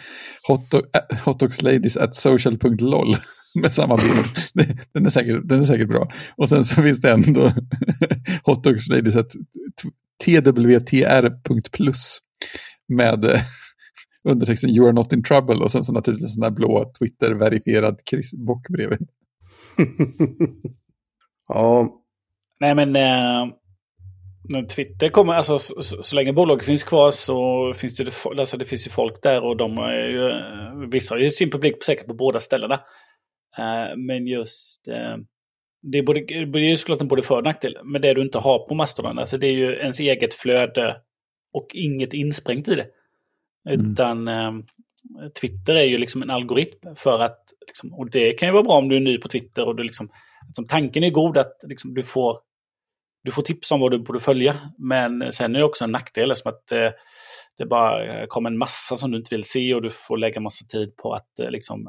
[1.24, 3.16] hotdogsladies at social.lol
[3.54, 4.68] med samma bild.
[4.92, 6.08] Den är, säkert, den är säkert bra.
[6.36, 7.52] Och sen så finns det en då
[8.44, 9.32] hotdogsladies at
[10.24, 12.18] twtr.plus
[12.88, 13.40] med eh,
[14.24, 17.98] undertexten You are not in trouble och sen så naturligtvis en sån där blå Twitter-verifierad
[18.46, 19.08] bock bredvid.
[21.48, 21.98] ja.
[22.60, 23.54] Nej men eh,
[24.68, 28.64] Twitter kommer, alltså så, så, så, länge bolaget finns kvar så finns det, alltså, det
[28.64, 30.32] finns ju folk där och de är ju,
[30.90, 32.74] vissa har ju sin publik säkert på båda ställena.
[33.58, 35.16] Uh, men just, uh,
[35.82, 38.22] det är, både, det är ju såklart en både för och nackdel, men det du
[38.22, 40.96] inte har på Mastodon, alltså det är ju ens eget flöde
[41.52, 42.86] och inget insprängt i det.
[43.68, 43.92] Mm.
[43.92, 44.52] Utan uh,
[45.40, 48.78] Twitter är ju liksom en algoritm för att, liksom, och det kan ju vara bra
[48.78, 50.08] om du är ny på Twitter och du liksom,
[50.46, 52.38] liksom tanken är god att liksom, du får
[53.24, 54.54] du får tips om vad du borde följa.
[54.78, 56.94] Men sen är det också en nackdel som att det,
[57.58, 60.64] det bara kommer en massa som du inte vill se och du får lägga massa
[60.68, 61.88] tid på att eh, liksom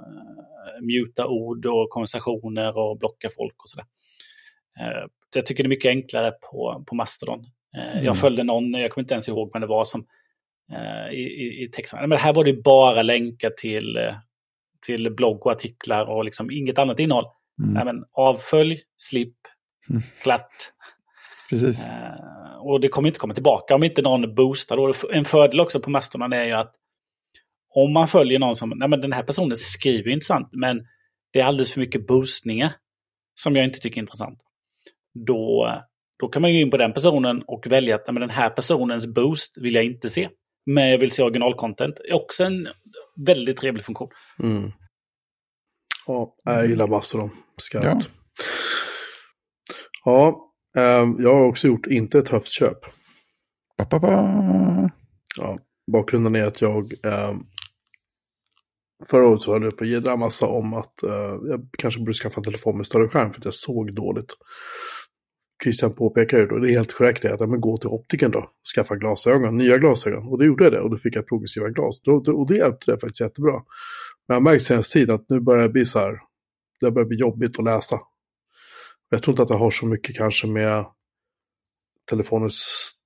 [0.82, 3.86] muta ord och konversationer och blocka folk och sådär.
[5.36, 7.46] Jag tycker det är mycket enklare på, på Mastodon.
[7.78, 8.06] Mm.
[8.06, 10.06] Jag följde någon, jag kommer inte ens ihåg men det var som
[11.12, 12.10] i, i, i texten.
[12.10, 14.00] Men här var det bara länkar till,
[14.86, 17.26] till blogg och artiklar och liksom inget annat innehåll.
[17.60, 17.74] Mm.
[17.74, 19.38] Nej, men avfölj, slipp,
[19.90, 20.02] mm.
[20.22, 20.72] klart.
[21.54, 21.86] Precis.
[21.86, 24.78] Eh, och det kommer inte komma tillbaka om inte någon boostar.
[24.78, 26.76] Och en fördel också på Mastodon är ju att
[27.76, 30.88] om man följer någon som, nej men den här personen skriver intressant, men
[31.34, 32.72] det är alldeles för mycket boostningar
[33.36, 34.40] som jag inte tycker är intressant.
[35.28, 35.70] Då,
[36.20, 38.50] då kan man gå in på den personen och välja att nej, men den här
[38.50, 40.30] personens boost vill jag inte se.
[40.66, 41.96] Men jag vill se originalcontent.
[41.98, 42.68] Det är också en
[43.26, 44.10] väldigt trevlig funktion.
[44.44, 44.72] Mm.
[46.08, 47.30] Ja, jag gillar Mastodon.
[47.58, 48.10] Skarpt.
[50.06, 50.12] Ja.
[50.12, 50.53] ja,
[51.20, 52.80] jag har också gjort inte ett höftköp.
[53.78, 54.90] Ba, ba, ba.
[55.38, 55.60] Ja,
[55.92, 56.94] bakgrunden är att jag
[57.30, 57.46] um,
[59.10, 62.40] förra året höll jag på att jiddra massa om att uh, jag kanske borde skaffa
[62.40, 64.34] en telefon med större skärm för att jag såg dåligt.
[65.64, 68.96] Christian påpekar ju då, det är helt korrekt att men gå till optiken då, skaffa
[68.96, 70.28] glasögon, nya glasögon.
[70.28, 72.02] Och det gjorde jag det och då fick jag progressiva glas.
[72.08, 73.54] Och det hjälpte det faktiskt jättebra.
[73.54, 73.62] Men
[74.28, 76.20] jag har märkt senaste tid att nu börjar det bli så här,
[76.80, 78.00] det börjar bli jobbigt att läsa.
[79.14, 80.86] Jag tror inte att det har så mycket kanske med
[82.10, 82.54] telefonens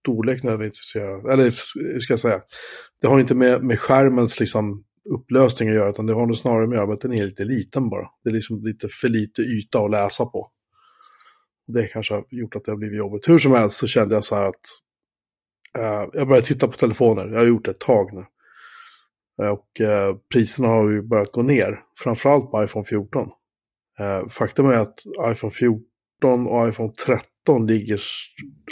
[0.01, 0.95] storlek nödvändigtvis
[1.31, 1.43] Eller
[1.93, 2.41] hur ska jag säga?
[3.01, 6.67] Det har inte med, med skärmens liksom, upplösning att göra, utan det har nog snarare
[6.67, 8.07] med att den är lite liten bara.
[8.23, 10.51] Det är liksom lite för lite yta att läsa på.
[11.67, 13.29] Det kanske har gjort att det har blivit jobbigt.
[13.29, 14.65] Hur som helst så kände jag så här att
[15.77, 17.27] eh, jag började titta på telefoner.
[17.27, 18.25] Jag har gjort det ett tag nu.
[19.45, 23.27] Eh, och eh, priserna har ju börjat gå ner, framförallt på iPhone 14.
[23.99, 24.99] Eh, faktum är att
[25.31, 25.81] iPhone 14
[26.23, 28.01] och iPhone 13 ligger,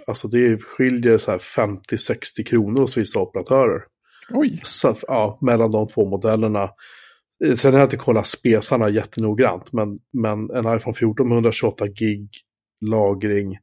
[0.07, 3.81] alltså det skiljer så här 50-60 kronor hos vissa operatörer.
[4.29, 4.61] Oj.
[4.63, 6.69] Så, ja, mellan de två modellerna.
[7.57, 12.29] Sen har jag inte kollat spesarna jättenoggrant, men, men en iPhone 14 med 128 gig
[12.81, 13.57] lagring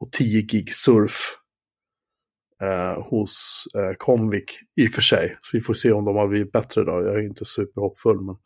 [0.00, 1.36] och 10 gig surf
[2.62, 4.44] eh, hos eh, Comviq
[4.76, 5.36] i och för sig.
[5.40, 6.92] Så vi får se om de har blivit bättre då.
[6.92, 8.36] Jag är inte superhoppfull, men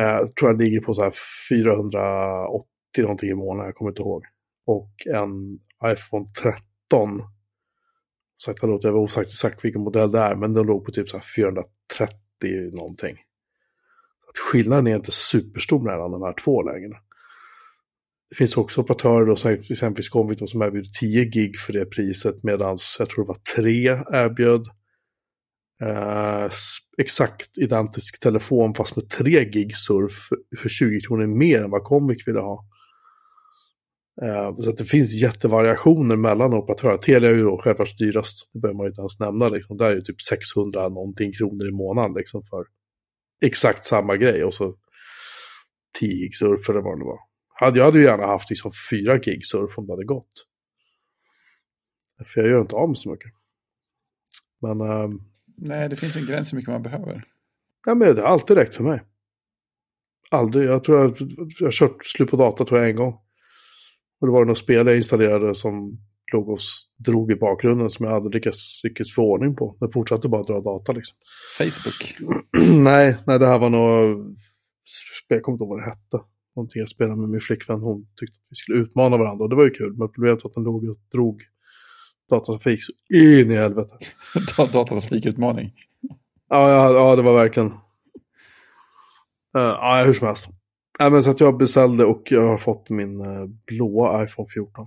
[0.00, 1.12] eh, tror jag ligger på så här
[1.50, 4.24] 480 någonting i månaden, jag kommer inte ihåg.
[4.66, 5.58] Och en
[5.92, 7.22] iPhone 13.
[8.44, 11.08] Sagt jag låter jag osagt exakt vilken modell det är, men den låg på typ
[11.08, 12.14] så 430
[12.72, 13.16] någonting.
[14.28, 16.96] Att skillnaden är inte superstor mellan de här två lägena.
[18.30, 22.44] Det finns också operatörer då, som exempelvis Comvit, som erbjuder 10 gig för det priset
[22.44, 24.66] medan jag tror det var 3 erbjöd
[25.82, 26.50] eh,
[26.98, 30.28] exakt identisk telefon fast med 3 gig surf
[30.58, 32.64] för 20 kronor mer än vad Comvik ville ha.
[34.22, 36.96] Eh, så det finns jättevariationer mellan operatörer.
[36.96, 38.50] Telia är ju då självklart dyrast.
[38.52, 39.48] Det behöver man ju inte ens nämna.
[39.48, 39.76] Liksom.
[39.76, 42.64] Det är ju typ 600 någonting kronor i månaden liksom, för
[43.40, 44.44] exakt samma grej.
[44.44, 44.76] Och så
[46.00, 47.18] 10 gig surf eller vad det var.
[47.60, 50.46] Jag hade ju gärna haft liksom 4 gig surf om det hade gått.
[52.24, 53.32] För jag gör inte av med så mycket.
[54.60, 54.80] Men...
[54.80, 55.22] Um,
[55.56, 57.24] Nej, det finns en gräns hur mycket man behöver.
[57.86, 59.02] Ja, men det har alltid räckt för mig.
[60.30, 60.68] Aldrig.
[60.68, 61.16] Jag tror jag,
[61.60, 63.18] jag har kört slut på data tror jag en gång.
[64.24, 65.98] Och det var något spel jag installerade som
[66.32, 66.58] låg och
[67.06, 69.76] drog i bakgrunden som jag aldrig lyckats, lyckats få ordning på.
[69.80, 71.16] Det fortsatte bara dra data liksom.
[71.58, 72.16] Facebook?
[72.84, 74.36] nej, nej, det här var nog...
[75.28, 76.26] Jag kommer inte ihåg vad det hette.
[76.56, 77.80] Någonting jag spelade med min flickvän.
[77.80, 79.94] Hon tyckte att vi skulle utmana varandra och det var ju kul.
[79.96, 81.42] Men problemet var att den låg och drog
[82.30, 83.94] datatrafik så in i helvete.
[84.56, 85.72] Datatrafikutmaning.
[86.48, 87.68] Ja, ja, ja, det var verkligen.
[87.68, 87.74] Uh,
[89.54, 90.48] ja, hur som helst.
[90.98, 94.86] Ja, men så att jag beställde och jag har fått min eh, blåa iPhone 14.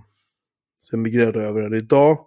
[0.80, 2.18] Sen migrerade jag över den idag.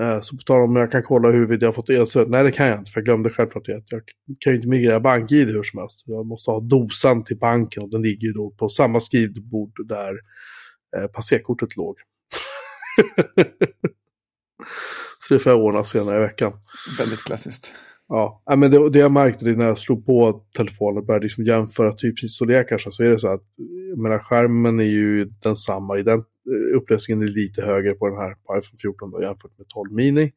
[0.00, 2.30] Eh, så på tal om jag kan kolla huruvida jag har fått elstöd.
[2.30, 3.82] Nej, det kan jag inte, för jag glömde självklart det.
[3.88, 4.02] Jag
[4.40, 6.02] kan ju inte migrera bank-id hur som helst.
[6.06, 10.14] Jag måste ha dosan till banken och den ligger ju då på samma skrivbord där
[10.96, 11.96] eh, passerkortet låg.
[15.18, 16.52] så det får jag ordna senare i veckan.
[16.98, 17.74] Väldigt klassiskt.
[18.08, 21.44] Ja, men det, det jag märkte det när jag slog på telefonen och började liksom
[21.44, 23.42] jämföra typstorlekar så är det så att
[23.96, 25.98] menar, skärmen är ju densamma.
[25.98, 29.58] I den, eh, upplösningen är lite högre på den här på iPhone 14 då, jämfört
[29.58, 30.32] med 12 mini.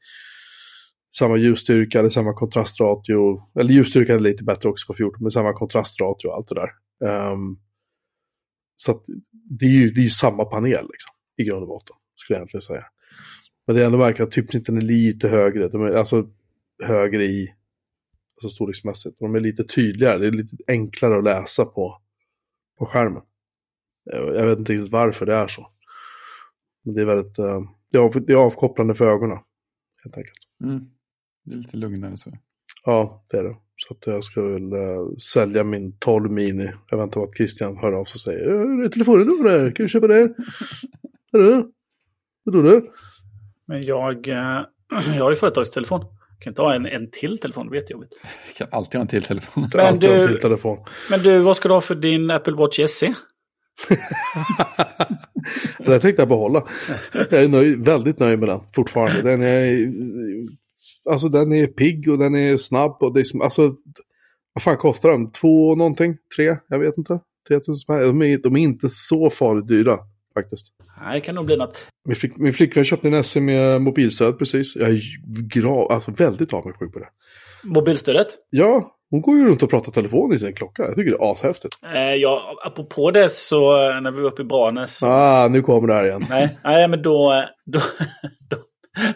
[1.18, 3.42] Samma ljusstyrka, eller samma kontrastratio.
[3.60, 7.32] Eller ljusstyrkan är lite bättre också på 14, men samma kontrastratio och allt det där.
[7.32, 7.60] Um,
[8.76, 9.04] så att
[9.60, 12.40] det är, ju, det är ju samma panel liksom, i grund och botten, skulle jag
[12.40, 12.86] egentligen säga.
[13.68, 15.68] Men det är ändå märker att typsnitten är lite högre.
[15.68, 16.28] De är alltså
[16.84, 17.54] högre i
[18.46, 19.20] alltså storleksmässigt.
[19.20, 22.02] De är lite tydligare, det är lite enklare att läsa på,
[22.80, 23.22] på skärmen.
[24.04, 25.68] Jag vet inte riktigt varför det är så.
[26.84, 27.62] Men det är väldigt, uh,
[27.92, 29.38] det, är av, det är avkopplande för ögonen.
[30.04, 30.38] Helt enkelt.
[30.64, 30.86] Mm.
[31.46, 32.32] Det är lite lugnare så.
[32.86, 33.56] Ja, det är det.
[33.76, 36.72] Så att jag ska väl uh, sälja min 12 mini.
[36.90, 38.84] Jag väntar på att Christian hör av sig och säger.
[38.86, 39.72] Är telefonen då där?
[39.72, 40.34] Kan du köpa det?
[41.32, 41.72] Hallå?
[42.44, 42.92] Vad tror du?
[43.66, 44.62] Men jag, eh,
[45.16, 46.06] jag har ju företagstelefon.
[46.42, 48.14] Jag kan inte ha en, en till telefon, det blir jättejobbigt.
[48.48, 49.70] Jag kan alltid ha en till telefon.
[49.74, 50.78] Men alltid du, till telefon.
[51.10, 53.14] Men du, vad ska du ha för din Apple Watch SE?
[55.78, 56.64] det tänkte jag behålla.
[57.14, 59.22] Jag är nöjd, väldigt nöjd med den fortfarande.
[59.22, 59.94] Den är,
[61.10, 62.98] alltså den är pigg och den är snabb.
[63.00, 63.76] Och det är som, alltså,
[64.54, 65.32] vad fan kostar den?
[65.32, 66.18] Två någonting?
[66.36, 66.58] Tre?
[66.68, 67.20] Jag vet inte.
[67.48, 69.98] 3000 de är, de är inte så farligt dyra
[70.34, 70.66] faktiskt.
[71.02, 71.88] Nej, det kan nog bli något.
[72.06, 74.76] Min, flick, min flickvän köpte en SE med mobilstöd precis.
[74.76, 75.00] Jag är
[75.50, 77.08] grav, alltså väldigt avundsjuk på det.
[77.64, 78.28] Mobilstödet?
[78.50, 80.84] Ja, hon går ju runt och pratar telefon i sin klocka.
[80.84, 81.76] Jag tycker det är ashäftigt.
[81.94, 84.98] Eh, ja, apropå det så eh, när vi var uppe i Branäs.
[84.98, 85.08] Så...
[85.08, 86.26] Ah, nu kommer det här igen.
[86.30, 87.80] Nej, nej men då, då,
[88.50, 88.58] då,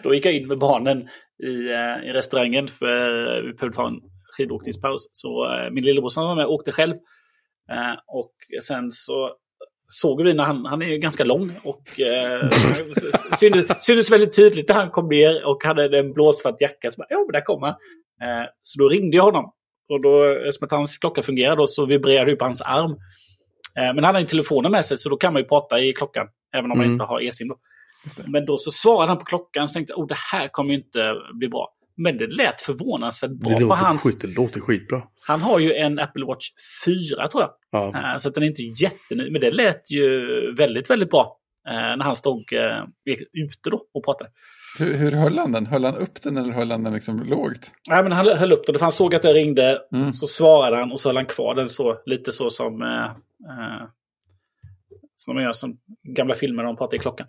[0.02, 1.08] då gick jag in med barnen
[1.44, 4.00] i, eh, i restaurangen för vi behövde ta en
[4.36, 5.08] skidåkningspaus.
[5.12, 6.94] Så min lillebror var med och åkte själv.
[8.06, 9.30] Och sen så
[9.86, 12.48] såg vi när han, han är ganska lång och eh,
[13.38, 16.90] syntes, syntes väldigt tydligt när han kom ner och hade en blåsvart jacka.
[16.90, 17.70] Så bara, ja, men där kom han.
[18.22, 19.52] Eh, så då ringde jag honom.
[19.88, 22.90] Och då, eftersom att hans klocka fungerar då, så vibrerade det på hans arm.
[23.78, 25.92] Eh, men han har ju telefonen med sig så då kan man ju prata i
[25.92, 26.26] klockan.
[26.54, 26.92] Även om man mm.
[26.92, 27.52] inte har e-sim.
[28.26, 30.76] Men då så svarade han på klockan så tänkte jag, oh, det här kommer ju
[30.76, 31.68] inte bli bra.
[31.96, 34.02] Men det lät förvånansvärt bra det låter på hans...
[34.02, 35.02] Skit, det låter skitbra.
[35.26, 36.46] Han har ju en Apple Watch
[36.84, 37.50] 4 tror jag.
[37.70, 37.86] Ja.
[37.86, 39.30] Uh, så att den är inte jätteny.
[39.30, 41.38] Men det lät ju väldigt, väldigt bra.
[41.68, 42.84] Uh, när han stod uh,
[43.32, 44.30] ute då och pratade.
[44.78, 45.66] Hur, hur höll han den?
[45.66, 47.72] Höll han upp den eller höll han den liksom lågt?
[47.88, 48.74] Nej, men han höll upp den.
[48.74, 49.80] För han såg att det ringde.
[49.92, 50.12] Mm.
[50.12, 52.02] Så svarade han och så höll han kvar den så.
[52.06, 52.82] Lite så som...
[52.82, 53.86] Uh,
[55.16, 55.78] som de gör som
[56.16, 57.26] gamla filmer de pratar i klockan.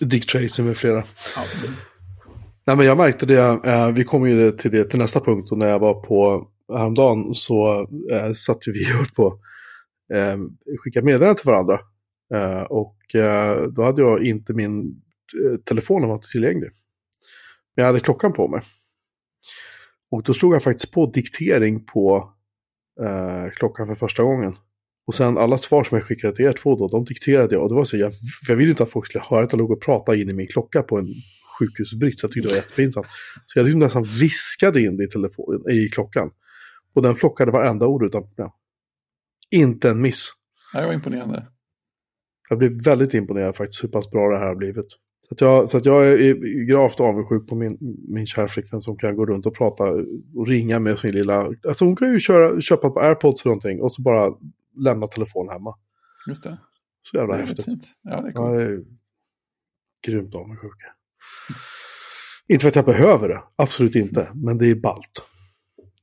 [0.00, 0.96] Dick Tracy med flera.
[1.36, 1.82] Ja, precis.
[2.66, 5.58] Nej, men jag märkte det, eh, vi kommer ju till det till nästa punkt och
[5.58, 9.38] när jag var på häromdagen så eh, satte vi och på
[10.14, 10.38] eh,
[10.78, 11.80] skicka meddelanden till varandra.
[12.34, 15.02] Eh, och eh, då hade jag inte min
[15.44, 16.70] eh, telefon var inte tillgänglig.
[17.76, 18.60] Men jag hade klockan på mig.
[20.10, 22.32] Och då slog jag faktiskt på diktering på
[23.00, 24.56] eh, klockan för första gången.
[25.06, 27.62] Och sen alla svar som jag skickade till er två då, de dikterade jag.
[27.62, 28.12] Och det var så, jag,
[28.48, 30.46] jag ville inte att folk skulle höra att jag låg och pratade in i min
[30.46, 31.14] klocka på en
[31.58, 32.22] sjukhusbrist.
[32.22, 33.06] Jag tyckte det var jättepinsamt.
[33.46, 36.30] Så jag liksom nästan viskade in det i, telefon, i klockan.
[36.94, 38.50] Och den plockade varenda ord utan problem.
[39.50, 40.30] Inte en miss.
[40.74, 41.46] Det var imponerande.
[42.48, 44.86] Jag blev väldigt imponerad faktiskt hur pass bra det här har blivit.
[45.28, 46.34] Så att jag, så att jag är
[46.66, 47.78] gravt avundsjuk på min,
[48.08, 49.84] min kärflickvän som kan gå runt och prata
[50.34, 51.50] och ringa med sin lilla...
[51.68, 54.34] Alltså hon kan ju köra, köpa på airpods eller någonting och så bara
[54.76, 55.74] lämna telefonen hemma.
[56.28, 56.58] Just det.
[57.02, 57.64] Så jävla Det häftigt.
[57.64, 57.86] fint.
[58.02, 58.60] Ja, det är coolt.
[58.60, 58.84] är
[60.06, 60.72] grymt avundsjuk.
[62.48, 64.28] Inte för att jag behöver det, absolut inte.
[64.34, 65.22] Men det är ballt.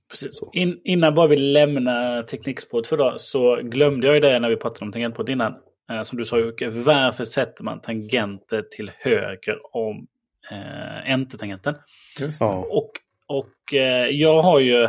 [0.10, 0.42] Precis.
[0.54, 4.56] In, innan bara vi lämnar teknikspåret för idag så glömde jag ju det när vi
[4.56, 5.54] pratade om tangentbord innan.
[5.92, 10.08] Eh, som du sa Jocke, varför sätter man tangenter till höger om
[10.52, 11.76] eh, enter-tangenten?
[12.20, 12.46] Just det.
[12.46, 12.68] Ja.
[12.70, 12.92] Och,
[13.28, 14.84] och eh, jag har ju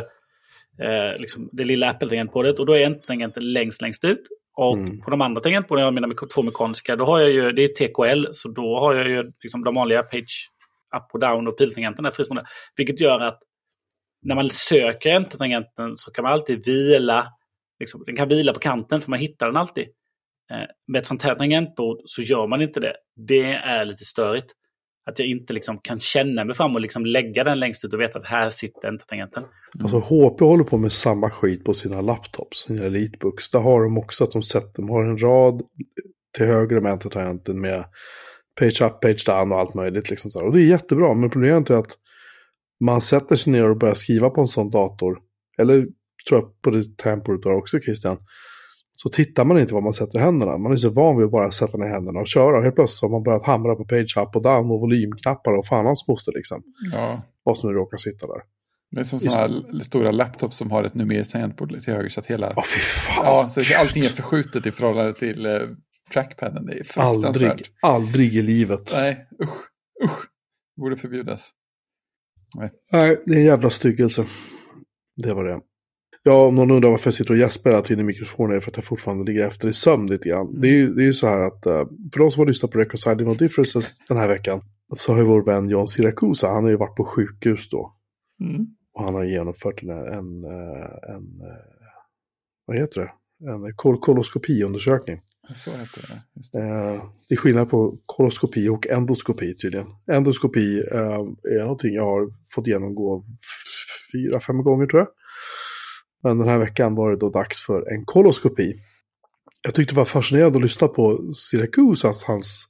[0.79, 4.27] eh, liksom det lilla Apple-tangentbordet och då är enter-tangenten längst, längst ut.
[4.57, 5.01] Och Mm.
[5.01, 8.25] på de andra tangentborden, jag mek- två mekaniska, då har jag ju, det är TKL,
[8.33, 10.49] så då har jag ju liksom de vanliga page
[10.95, 12.45] up och down och piltangenterna fristående.
[12.77, 13.39] Vilket gör att
[14.25, 17.27] när man söker enter-tangenten så kan man alltid vila,
[17.79, 19.87] liksom, den kan vila på kanten för man hittar den alltid.
[20.51, 22.95] Eh, med ett sånt här tangentbord så gör man inte det.
[23.27, 24.51] Det är lite störigt.
[25.05, 28.01] Att jag inte liksom kan känna mig fram och liksom lägga den längst ut och
[28.01, 29.43] veta att här sitter inte tangenten.
[29.43, 29.85] Mm.
[29.85, 33.51] Alltså HP håller på med samma skit på sina laptops, sina elitebooks.
[33.51, 35.61] Där har de också att de sätter, de har en rad
[36.37, 37.85] till höger om enter-tangenten med
[38.59, 40.09] page up, page down och allt möjligt.
[40.09, 40.47] Liksom så här.
[40.47, 41.97] Och det är jättebra, men problemet är att
[42.79, 45.19] man sätter sig ner och börjar skriva på en sån dator,
[45.57, 45.87] eller
[46.29, 48.17] tror jag på det temporet du har också Christian,
[49.03, 50.57] så tittar man inte vad man sätter händerna.
[50.57, 52.63] Man är så van vid att bara sätta ner händerna och köra.
[52.63, 55.85] Helt plötsligt har man börjat hamra på page up och down och volymknappar och fan
[55.85, 56.63] hans moster liksom.
[56.91, 57.21] Ja.
[57.43, 58.41] Vad som nu råkar sitta där.
[58.91, 62.19] Det är som sådana här stora laptops som har ett numeriskt tangentbord till höger så
[62.19, 62.53] att hela...
[62.55, 63.25] Åh fy fan.
[63.25, 65.59] Ja, så allting är förskjutet i förhållande till eh,
[66.13, 66.65] trackpaden.
[66.65, 67.25] Det är fruktansvärt.
[67.25, 68.91] Aldrig, aldrig i livet.
[68.93, 69.69] Nej, usch,
[70.03, 70.19] usch.
[70.77, 71.51] Borde förbjudas.
[72.91, 74.25] Nej, det är en jävla styggelse.
[75.23, 75.59] Det var det.
[76.25, 78.61] Ja, om någon undrar varför jag sitter och gäspar hela tiden i mikrofonen är det
[78.61, 80.61] för att jag fortfarande ligger efter i sömn lite grann.
[80.61, 82.71] Det är ju det är ju så här att, eh, för de som har lyssnat
[82.71, 84.61] på Reconciling of Differences den här veckan,
[84.97, 87.93] så har ju vår vän John Siracusa, han har ju varit på sjukhus då.
[88.41, 88.65] Mm.
[88.93, 91.63] Och han har genomfört en, en, eh, en eh,
[92.65, 93.11] vad heter det?
[93.51, 95.21] En kol koloskopiundersökning.
[95.53, 96.23] Så heter det.
[96.35, 96.59] Just det.
[96.59, 99.87] Eh, det är skillnad på koloskopi och endoskopi tydligen.
[100.11, 103.23] Endoskopi eh, är någonting jag har fått genomgå
[104.13, 105.07] fyra, fem gånger tror jag.
[106.23, 108.73] Men den här veckan var det då dags för en koloskopi.
[109.63, 112.65] Jag tyckte det var fascinerande att lyssna på Syracusas, hans,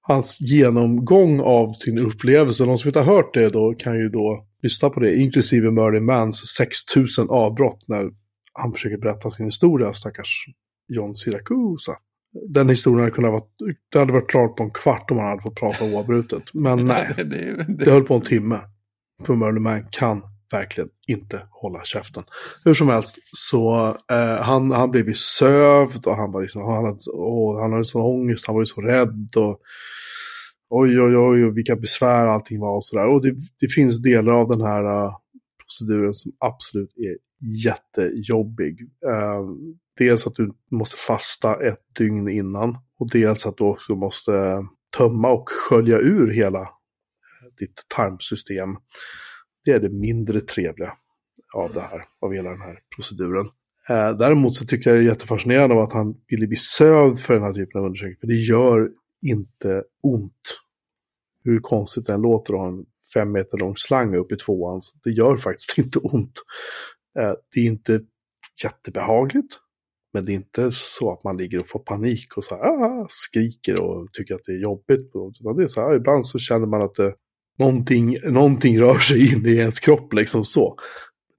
[0.00, 2.64] hans genomgång av sin upplevelse.
[2.64, 6.00] De som inte har hört det då kan ju då lyssna på det, inklusive Murray
[6.00, 8.10] Mans 6000 avbrott när
[8.52, 10.44] han försöker berätta sin historia, stackars
[10.88, 11.92] John Siracusa.
[12.48, 13.42] Den historien hade kunnat vara,
[13.92, 16.42] det hade varit klart på en kvart om han hade fått prata oavbrutet.
[16.54, 18.60] Men nej, det, det, det höll på en timme.
[19.26, 22.22] För Merlin Man kan verkligen inte hålla käften.
[22.64, 26.84] Hur som helst, så eh, han, han blev ju sövd och han var liksom, han
[26.84, 29.60] hade, åh, han hade sån ångest, han var ju så rädd och
[30.70, 33.08] oj, oj, oj, och vilka besvär allting var och sådär.
[33.08, 35.16] Och det, det finns delar av den här uh,
[35.62, 37.16] proceduren som absolut är
[37.64, 38.80] jättejobbig.
[39.06, 39.44] Uh, eh,
[39.98, 44.32] dels att du måste fasta ett dygn innan och dels att du också måste
[44.96, 46.68] tömma och skölja ur hela
[47.58, 48.76] ditt tarmsystem.
[49.64, 50.92] Det är det mindre trevliga
[51.54, 53.46] av det här, av hela den här proceduren.
[53.88, 57.42] Eh, däremot så tycker jag det är jättefascinerande att han ville bli sövd för den
[57.42, 58.90] här typen av undersökning, för det gör
[59.22, 60.60] inte ont.
[61.44, 62.84] Hur konstigt det än låter att ha en
[63.14, 66.42] fem meter lång slang upp i tvåan, så det gör faktiskt inte ont.
[67.18, 68.00] Eh, det är inte
[68.64, 69.58] jättebehagligt,
[70.12, 73.06] men det är inte så att man ligger och får panik och så här, ah,
[73.08, 75.10] skriker och tycker att det är jobbigt.
[75.40, 77.14] Utan det är så här, ibland så känner man att det,
[77.60, 80.76] någonting, någonting rör sig in i ens kropp liksom så.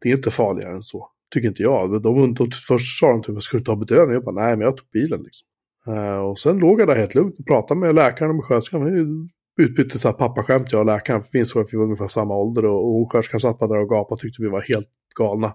[0.01, 2.03] Det är inte farligare än så, tycker inte jag.
[2.03, 4.13] De, de, först sa de typ, jag skulle inte ha bedövning?
[4.13, 5.47] Jag bara, nej, men jag tog bilen liksom.
[5.87, 8.85] Uh, och sen låg jag där helt lugnt och pratade med läkaren och med sköterskan.
[8.85, 11.23] Vi utbytte så här pappaskämt, jag och läkaren.
[11.31, 14.13] Vi att vi var ungefär samma ålder och, och sköterskan satt bara där och gapade
[14.13, 15.53] och tyckte vi var helt galna.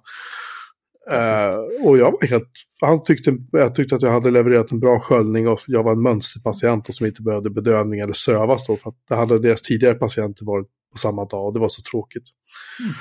[1.11, 2.51] Uh, och jag var helt,
[2.81, 6.03] han tyckte, jag tyckte att jag hade levererat en bra sköljning och jag var en
[6.03, 8.77] mönsterpatient och som inte behövde bedövning eller sövas då.
[8.77, 11.83] För att det hade deras tidigare patienter varit på samma dag och det var så
[11.83, 12.25] tråkigt.
[12.81, 12.93] Mm.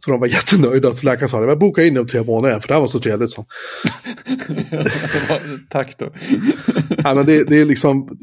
[0.00, 0.92] Så de var jättenöjda.
[0.92, 3.30] Så läkaren sa, jag bokar in om tre månader för det här var så trevligt.
[3.30, 3.46] Så.
[5.70, 6.12] Tack då.
[7.04, 8.18] ja, men det, det är liksom,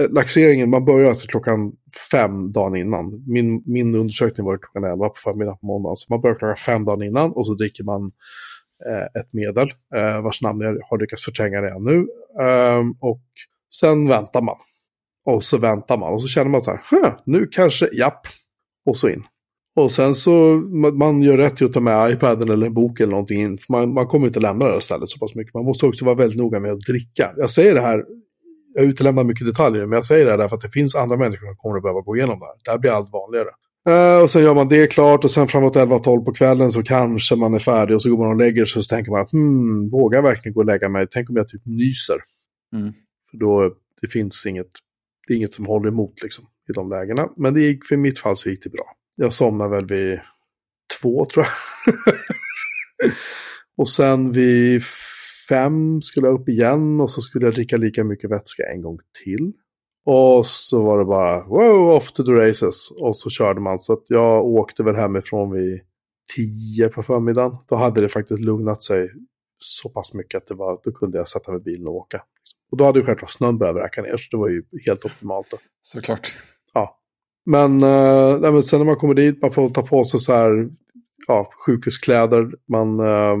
[0.00, 1.72] Eh, laxeringen, man börjar alltså klockan
[2.10, 3.24] fem dagen innan.
[3.26, 5.96] Min, min undersökning var klockan elva på förmiddagen på måndagen.
[5.96, 8.12] Så man börjar klockan fem dagen innan och så dricker man
[8.86, 12.06] eh, ett medel eh, vars namn jag har lyckats förtränga redan nu.
[12.40, 13.22] Eh, och
[13.74, 14.56] sen väntar man.
[15.24, 18.26] Och så väntar man och så känner man så här, nu kanske, japp,
[18.86, 19.24] och så in.
[19.76, 20.62] Och sen så,
[20.94, 23.58] man gör rätt i att ta med iPaden eller en bok eller någonting in.
[23.58, 25.54] För man, man kommer inte lämna det här stället så pass mycket.
[25.54, 27.32] Man måste också vara väldigt noga med att dricka.
[27.36, 28.04] Jag säger det här
[28.74, 31.46] jag utelämnar mycket detaljer, men jag säger det här därför att det finns andra människor
[31.46, 32.54] som kommer att behöva gå igenom det här.
[32.64, 33.48] Det här blir allt vanligare.
[33.88, 37.36] Uh, och sen gör man det klart och sen framåt 11-12 på kvällen så kanske
[37.36, 39.32] man är färdig och så går man och lägger sig och så tänker man att
[39.32, 41.06] hmm, vågar jag verkligen gå och lägga mig?
[41.10, 42.16] Tänk om jag typ nyser?
[42.72, 42.92] Mm.
[43.30, 44.66] För då, det finns inget,
[45.26, 47.28] det är inget som håller emot liksom i de lägena.
[47.36, 48.84] Men det gick, för mitt fall så gick det bra.
[49.16, 50.20] Jag somnade väl vid
[51.00, 51.94] två tror jag.
[53.76, 54.82] och sen vid
[55.48, 58.98] fem skulle jag upp igen och så skulle jag dricka lika mycket vätska en gång
[59.24, 59.52] till.
[60.04, 62.90] Och så var det bara wow, off to the races.
[63.00, 63.78] Och så körde man.
[63.78, 65.80] Så att jag åkte väl hemifrån vid
[66.36, 67.56] tio på förmiddagen.
[67.68, 69.10] Då hade det faktiskt lugnat sig
[69.58, 72.22] så pass mycket att det var, då kunde jag sätta mig i bilen och åka.
[72.70, 75.50] Och då hade ju självklart snön börjat vräka ner, så det var ju helt optimalt.
[75.50, 75.56] Då.
[75.82, 76.34] Såklart.
[76.74, 76.98] Ja.
[77.46, 80.70] Men, äh, men sen när man kommer dit, man får ta på sig så här,
[81.28, 83.36] ja, sjukhuskläder, man äh,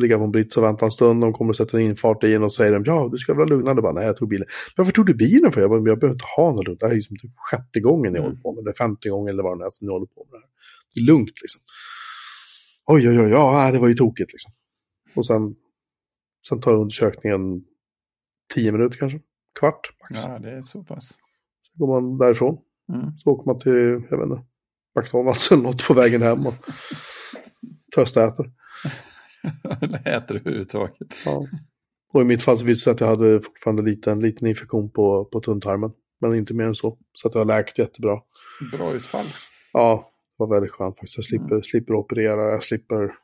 [0.00, 2.34] ligga på en brits och vänta en stund, de kommer och sätter en infart i
[2.34, 3.82] en och säger ja, du ska vara lugnande.
[3.82, 4.46] Bara, Nej, jag tog bilen.
[4.76, 5.60] Men varför tog du bilen för?
[5.60, 6.80] Jag, bara, jag behöver inte ha något lugnt.
[6.80, 8.22] Det här är liksom typ sjätte gången jag mm.
[8.22, 10.32] håller på med det, femte gången eller vad det är som jag håller på med
[10.32, 10.50] det här.
[10.94, 11.60] Det är lugnt liksom.
[12.86, 14.52] Oj, oj, oj, ja, det var ju tokigt liksom.
[15.14, 15.54] Och sen,
[16.48, 17.64] sen tar undersökningen
[18.54, 19.20] tio minuter kanske,
[19.60, 20.24] kvart max.
[20.24, 21.08] Ja, det är så pass.
[21.62, 22.58] Så går man därifrån.
[22.92, 23.16] Mm.
[23.16, 24.44] Så åker man till, jag vet inte,
[24.98, 26.54] McDonalds eller något på vägen hem och
[27.94, 28.50] tröstäter.
[29.82, 30.96] eller äter överhuvudtaget.
[31.24, 31.46] Ja.
[32.12, 34.90] Och i mitt fall så visade det att jag hade fortfarande lite, en liten infektion
[34.90, 35.90] på, på tunntarmen.
[36.20, 36.98] Men inte mer än så.
[37.12, 38.20] Så att det har läkt jättebra.
[38.72, 39.26] Bra utfall.
[39.72, 41.16] Ja, det var väldigt skönt faktiskt.
[41.16, 41.62] Jag slipper, mm.
[41.62, 43.14] slipper operera, jag slipper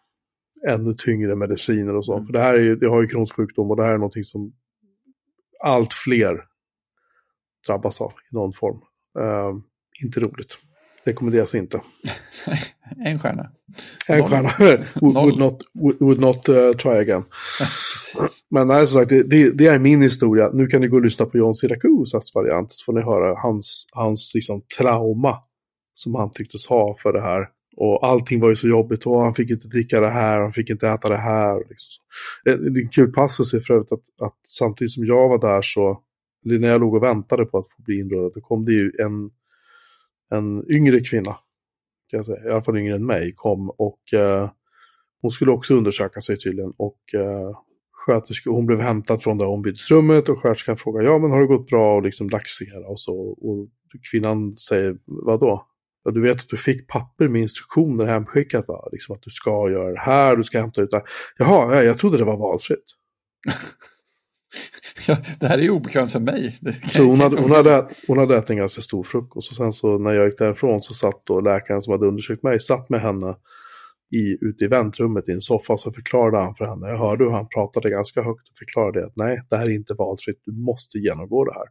[0.69, 2.15] ännu tyngre mediciner och så.
[2.15, 2.27] Mm.
[2.27, 4.25] För det här är ju, jag har ju Crohns sjukdom och det här är någonting
[4.25, 4.53] som
[5.61, 6.45] allt fler
[7.67, 8.81] drabbas av i någon form.
[9.19, 9.61] Uh,
[10.05, 10.59] inte roligt.
[11.07, 11.81] Rekommenderas inte.
[13.05, 13.51] en stjärna.
[14.09, 14.29] En Noll.
[14.29, 14.85] stjärna.
[15.01, 15.63] would, not,
[16.01, 17.25] would not uh, try again.
[18.51, 20.51] Men nej, som sagt, det, det, är min historia.
[20.55, 22.73] Nu kan ni gå och lyssna på John Syracusas variant.
[22.73, 25.39] Så får ni höra hans, hans liksom, trauma
[25.95, 27.49] som han tycktes ha för det här.
[27.77, 30.71] Och allting var ju så jobbigt och han fick inte dricka det här, han fick
[30.71, 31.59] inte äta det här.
[31.59, 32.03] Liksom.
[32.45, 35.63] Det är en kul passus är för övrigt att, att samtidigt som jag var där
[35.63, 36.01] så,
[36.45, 39.31] när jag låg och väntade på att få bli inrullad, då kom det ju en,
[40.31, 41.33] en yngre kvinna,
[42.11, 44.51] kan jag säga, i alla fall yngre än mig, kom och eh,
[45.23, 46.73] hon skulle också undersöka sig tydligen.
[46.77, 47.59] Och eh,
[47.93, 51.71] sköterska, hon blev hämtad från det ombytesrummet och sköterskan frågade ja men har det gått
[51.71, 53.17] bra och liksom laxera och så.
[53.19, 53.69] Och
[54.11, 55.67] kvinnan säger vadå?
[56.05, 58.89] Ja, du vet att du fick papper med instruktioner hemskickat va?
[58.93, 61.07] Liksom att du ska göra det här, du ska hämta ut det här.
[61.39, 62.85] Jaha, jag trodde det var valfritt.
[65.09, 66.59] ja, det här är ju obekvämt för mig.
[66.93, 69.99] Så hon, hade, hon, hade, hon hade ätit en ganska stor frukost och sen så
[69.99, 73.37] när jag gick därifrån så satt då läkaren som hade undersökt mig, satt med henne
[74.11, 77.31] i, ute i väntrummet i en soffa så förklarade han för henne, jag hörde hur
[77.31, 80.99] han pratade ganska högt och förklarade att nej, det här är inte valfritt, du måste
[80.99, 81.67] genomgå det här.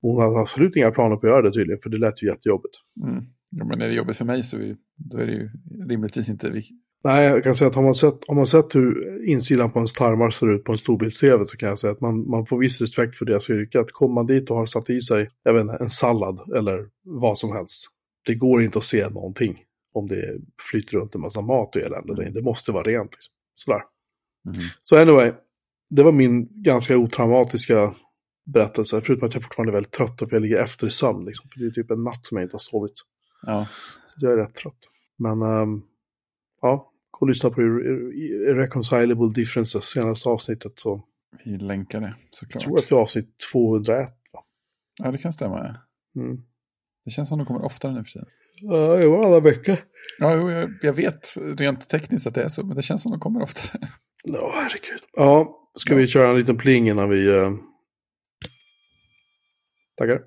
[0.00, 2.74] Hon hade absolut inga planer på att göra det tydligen, för det lät ju jättejobbigt.
[3.04, 3.24] Mm.
[3.50, 5.50] Ja, men är det jobbigt för mig så är, då är det ju
[5.88, 6.62] rimligtvis inte...
[7.04, 9.92] Nej, jag kan säga att har man sett, har man sett hur insidan på ens
[9.92, 12.80] tarmar ser ut på en storbilds-tv så kan jag säga att man, man får viss
[12.80, 13.80] respekt för deras yrke.
[13.80, 17.38] Att komma dit och har satt i sig, jag vet inte, en sallad eller vad
[17.38, 17.84] som helst.
[18.26, 19.58] Det går inte att se någonting
[19.94, 20.40] om det
[20.70, 22.22] flyter runt en massa mat och elände.
[22.22, 22.34] Mm.
[22.34, 23.12] Det måste vara rent.
[23.12, 23.32] Liksom.
[23.54, 23.80] Sådär.
[24.54, 24.60] Mm.
[24.82, 25.32] Så anyway,
[25.90, 27.94] det var min ganska otraumatiska
[28.46, 29.00] berättelse.
[29.04, 31.24] Förutom att jag fortfarande är väldigt trött och jag ligger efter i sömn.
[31.24, 32.92] Liksom, för det är typ en natt som jag inte har sovit.
[33.42, 33.66] Ja.
[34.06, 34.78] Så jag är rätt trött.
[35.18, 35.82] Men um,
[36.60, 40.72] ja, gå och lyssna på Irreconcilable Differences, senaste avsnittet.
[40.78, 41.04] Så.
[41.44, 42.62] Vi länkar det såklart.
[42.62, 44.08] Jag tror att det är avsnitt 201.
[44.32, 44.44] Va?
[45.02, 45.76] Ja, det kan stämma.
[46.16, 46.42] Mm.
[47.04, 48.28] Det känns som de kommer oftare nu för tiden.
[48.60, 49.76] Ja, det var alla veckor.
[50.18, 53.20] Ja, jag, jag vet rent tekniskt att det är så, men det känns som de
[53.20, 53.88] kommer oftare.
[54.24, 55.00] Ja, oh, herregud.
[55.12, 57.50] Ja, ska vi köra en liten pling innan vi uh,
[59.98, 60.20] Tackar.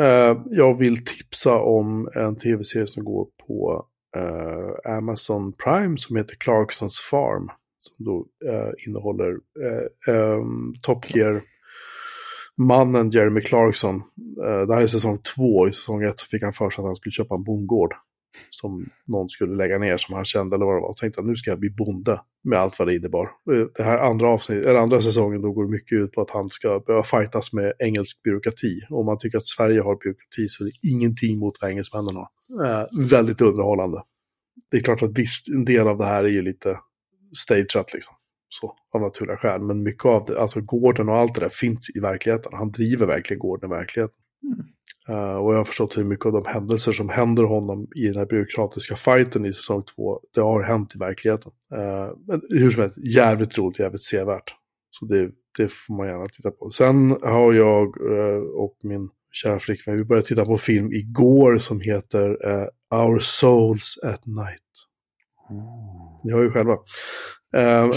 [0.00, 6.36] Uh, jag vill tipsa om en tv-serie som går på eh, Amazon Prime som heter
[6.36, 7.48] Clarksons Farm.
[7.78, 11.40] Som då eh, innehåller eh, ehm, Top Gear
[12.56, 13.96] mannen Jeremy Clarkson.
[14.44, 15.68] Eh, det här är säsong två.
[15.68, 17.94] I säsong ett fick han för sig att han skulle köpa en bondgård
[18.50, 20.92] som någon skulle lägga ner som han kände eller vad det var.
[20.92, 23.24] Så tänkte att nu ska jag bli bonde med allt vad det innebar.
[23.24, 26.48] Eh, det här andra, avsnitt, eller andra säsongen då går mycket ut på att han
[26.48, 28.80] ska behöva fightas med engelsk byråkrati.
[28.90, 32.28] Om man tycker att Sverige har byråkrati så är det ingenting mot vad engelsmännen har.
[32.66, 34.02] Eh, väldigt underhållande.
[34.70, 36.78] Det är klart att visst, en del av det här är ju lite
[37.36, 38.14] stageat liksom.
[38.48, 39.62] Så, av naturliga skäl.
[39.62, 42.52] Men mycket av det, alltså gården och allt det där finns i verkligheten.
[42.54, 44.16] Han driver verkligen gården i verkligheten.
[44.42, 44.66] Mm.
[45.10, 48.16] Uh, och jag har förstått hur mycket av de händelser som händer honom i den
[48.16, 51.52] här byråkratiska fighten i säsong två, det har hänt i verkligheten.
[51.74, 54.54] Uh, men hur som helst, jävligt roligt, jävligt sevärt.
[54.90, 56.70] Så det, det får man gärna titta på.
[56.70, 61.80] Sen har jag eh, och min kära flickvän, vi började titta på film igår som
[61.80, 62.36] heter
[62.94, 64.62] Our Souls at Night.
[66.24, 66.76] Ni har ju själva.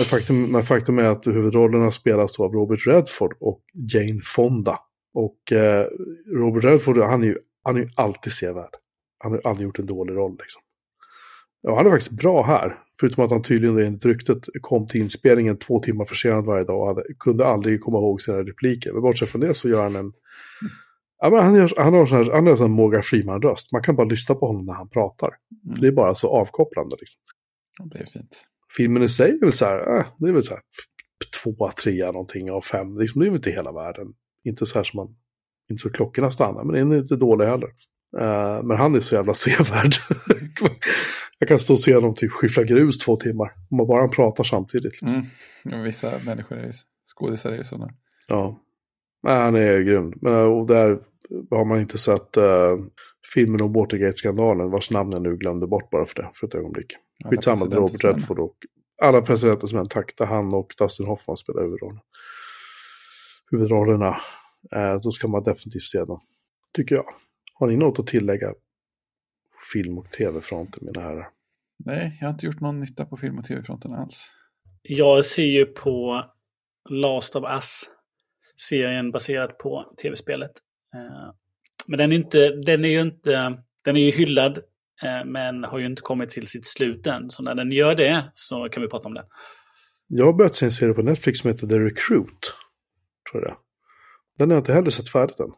[0.09, 3.61] Faktum, men faktum är att huvudrollerna spelas av Robert Redford och
[3.93, 4.79] Jane Fonda.
[5.13, 5.87] Och eh,
[6.35, 8.75] Robert Redford, han är, ju, han är ju alltid sevärd.
[9.17, 10.61] Han har aldrig gjort en dålig roll liksom.
[11.61, 12.79] Ja, han är faktiskt bra här.
[12.99, 16.87] Förutom att han tydligen enligt ryktet kom till inspelningen två timmar försenad varje dag och
[16.87, 18.93] hade, kunde aldrig komma ihåg sina repliker.
[18.93, 20.13] Men bortsett från det så gör han en...
[21.21, 23.71] Ja, men han, gör, han har en sån här, han har en sån Morgan Freeman-röst.
[23.71, 25.29] Man kan bara lyssna på honom när han pratar.
[25.65, 25.75] Mm.
[25.75, 26.95] För det är bara så avkopplande.
[26.99, 27.21] Liksom.
[27.79, 28.45] Ja, Det är fint.
[28.77, 30.63] Filmen i sig är väl så här, äh, det är väl så här
[31.43, 32.97] tvåa, trea någonting av fem.
[32.99, 34.07] Liksom, det är väl inte hela världen.
[34.43, 35.15] Inte så här som man,
[35.71, 37.69] inte så klockorna stannar, men den är inte dålig heller.
[38.17, 39.93] Eh, men han är så jävla sevärd.
[41.39, 43.51] Jag kan stå och se honom typ skyffla grus två timmar.
[43.71, 45.01] Om man bara pratar samtidigt.
[45.01, 45.25] Liksom.
[45.65, 45.83] Mm.
[45.83, 46.71] Vissa människor är ju,
[47.15, 47.93] skådisar är ju sådana.
[48.27, 48.59] Ja.
[49.23, 50.13] Men han är grym.
[50.21, 50.99] Men, eh, och där
[51.49, 52.43] har man inte sett uh,
[53.33, 56.87] filmen om Watergate-skandalen, vars namn jag nu glömde bort bara för det, för ett ögonblick.
[57.25, 58.55] Skitsamma, Robert Redford och
[59.01, 61.99] alla presidentens män, tack, där han och Dustin Hoffman spelar huvudrollen.
[63.51, 64.09] Huvudrollerna.
[64.75, 66.21] Uh, så ska man definitivt se dem,
[66.73, 67.05] tycker jag.
[67.53, 68.53] Har ni något att tillägga?
[69.73, 71.29] Film och tv-fronten, mina herrar.
[71.85, 74.31] Nej, jag har inte gjort någon nytta på film och tv-fronten alls.
[74.81, 76.25] Jag ser ju på
[76.89, 77.83] Last of Us,
[78.69, 80.51] serien baserad på tv-spelet.
[80.95, 81.33] Eh,
[81.87, 84.57] Men den är, inte, den är ju inte, den är ju hyllad,
[85.03, 87.29] eh, men har ju inte kommit till sitt slut än.
[87.29, 89.25] Så när den gör det så kan vi prata om den.
[90.07, 92.53] Jag har börjat se en serie på Netflix som heter The Recruit.
[93.31, 93.57] Tror jag.
[94.37, 95.51] Den har jag inte heller sett färdigt än.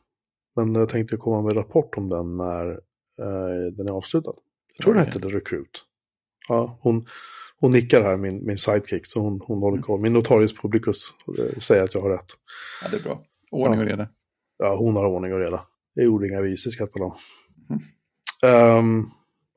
[0.56, 2.72] Men jag tänkte komma med rapport om den när
[3.20, 4.34] eh, den är avslutad.
[4.78, 5.14] Jag tror den Okej.
[5.14, 5.86] hette The Recruit.
[6.50, 7.06] Ja, hon,
[7.60, 10.02] hon nickar här, min, min sidekick, så hon, hon håller koll.
[10.02, 12.32] Min notarius publicus eh, säger att jag har rätt.
[12.84, 13.24] Ja, det är bra.
[13.52, 14.10] Ordning och reda.
[14.58, 15.66] Ja, hon har ordning och reda.
[15.96, 17.16] Det är ord inga visor, skrattar de.
[17.70, 17.82] Mm.
[18.44, 19.04] Ehm,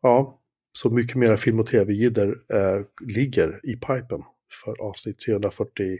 [0.03, 0.41] ja,
[0.73, 4.23] så mycket mera film och tv-jidder eh, ligger i pipen
[4.65, 5.99] för avsnitt 340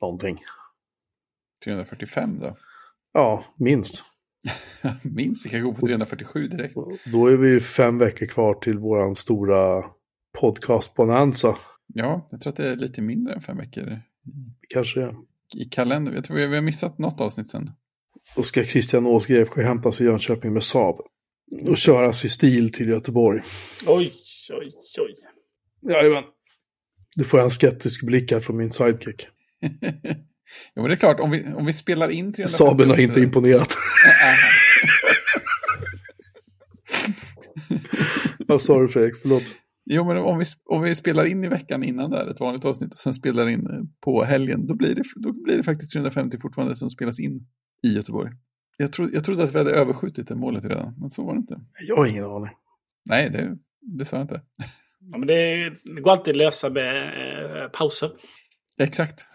[0.00, 0.44] någonting.
[1.64, 2.56] 345 då.
[3.12, 4.04] Ja, minst.
[5.02, 6.74] Minst, vi kan gå på 347 direkt.
[7.12, 9.82] Då är vi ju fem veckor kvar till våran stora
[10.40, 11.56] podcast-bonanza.
[11.94, 14.00] Ja, jag tror att det är lite mindre än fem veckor
[14.68, 15.14] Kanske är.
[15.56, 16.14] i kalendern.
[16.14, 17.70] Jag tror vi vi har missat något avsnitt sen.
[18.36, 21.00] Då ska Christian Åsgrev hämtas i Jönköping med Saab.
[21.68, 23.42] Och köras i stil till Göteborg.
[23.86, 24.12] Oj,
[24.52, 25.16] oj, oj.
[25.92, 26.24] Jajamän.
[27.16, 29.26] Du får en skeptisk blick här från min sidekick.
[30.74, 32.56] jo, men det är klart, om vi, om vi spelar in 350...
[32.56, 33.76] Saaben har inte imponerat.
[38.38, 39.16] Vad sa du Fredrik?
[39.22, 39.42] Förlåt.
[39.84, 42.92] Jo, men om vi, om vi spelar in i veckan innan där, ett vanligt avsnitt,
[42.92, 46.38] och sen spelar in eh, på helgen, då blir det, då blir det faktiskt 350
[46.42, 47.46] fortfarande som spelas in
[47.82, 48.30] i Göteborg.
[48.76, 51.38] Jag, tro, jag trodde att vi hade överskjutit det målet redan, men så var det
[51.38, 51.60] inte.
[51.88, 52.50] Jag har ingen aning.
[53.04, 54.42] Nej, det, det sa jag inte.
[55.00, 57.04] Ja, men det, det går alltid att lösa med
[57.62, 58.10] eh, pauser.
[58.78, 59.26] Exakt.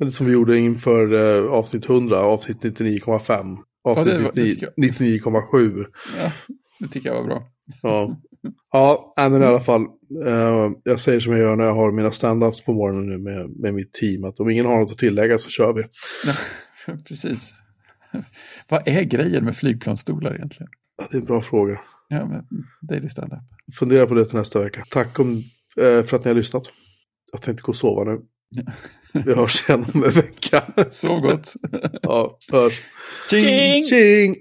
[0.00, 3.56] Eller som vi gjorde inför eh, avsnitt 100, avsnitt 99,5.
[3.84, 5.84] Avsnitt 99 99,7.
[6.18, 6.32] Ja,
[6.80, 7.46] det tycker jag var bra.
[7.82, 9.82] Ja, ja men i alla fall.
[10.26, 13.50] eh, jag säger som jag gör när jag har mina stand-ups på morgonen nu med,
[13.50, 14.24] med mitt team.
[14.24, 15.82] Att om ingen har något att tillägga så kör vi.
[17.08, 17.52] Precis.
[18.68, 20.70] Vad är grejen med flygplansstolar egentligen?
[20.98, 21.80] Ja, det är en bra fråga.
[22.08, 22.44] Ja, men
[22.88, 23.38] daily standup.
[23.78, 24.84] Fundera på det till nästa vecka.
[24.90, 25.42] Tack om,
[25.76, 26.62] eh, för att ni har lyssnat.
[27.32, 28.20] Jag tänkte gå och sova nu.
[29.12, 30.64] Vi hörs igen om en vecka.
[30.90, 31.52] Så gott.
[32.02, 32.80] Ja, hörs.
[33.30, 33.82] Tjing!
[33.88, 34.36] Tjing!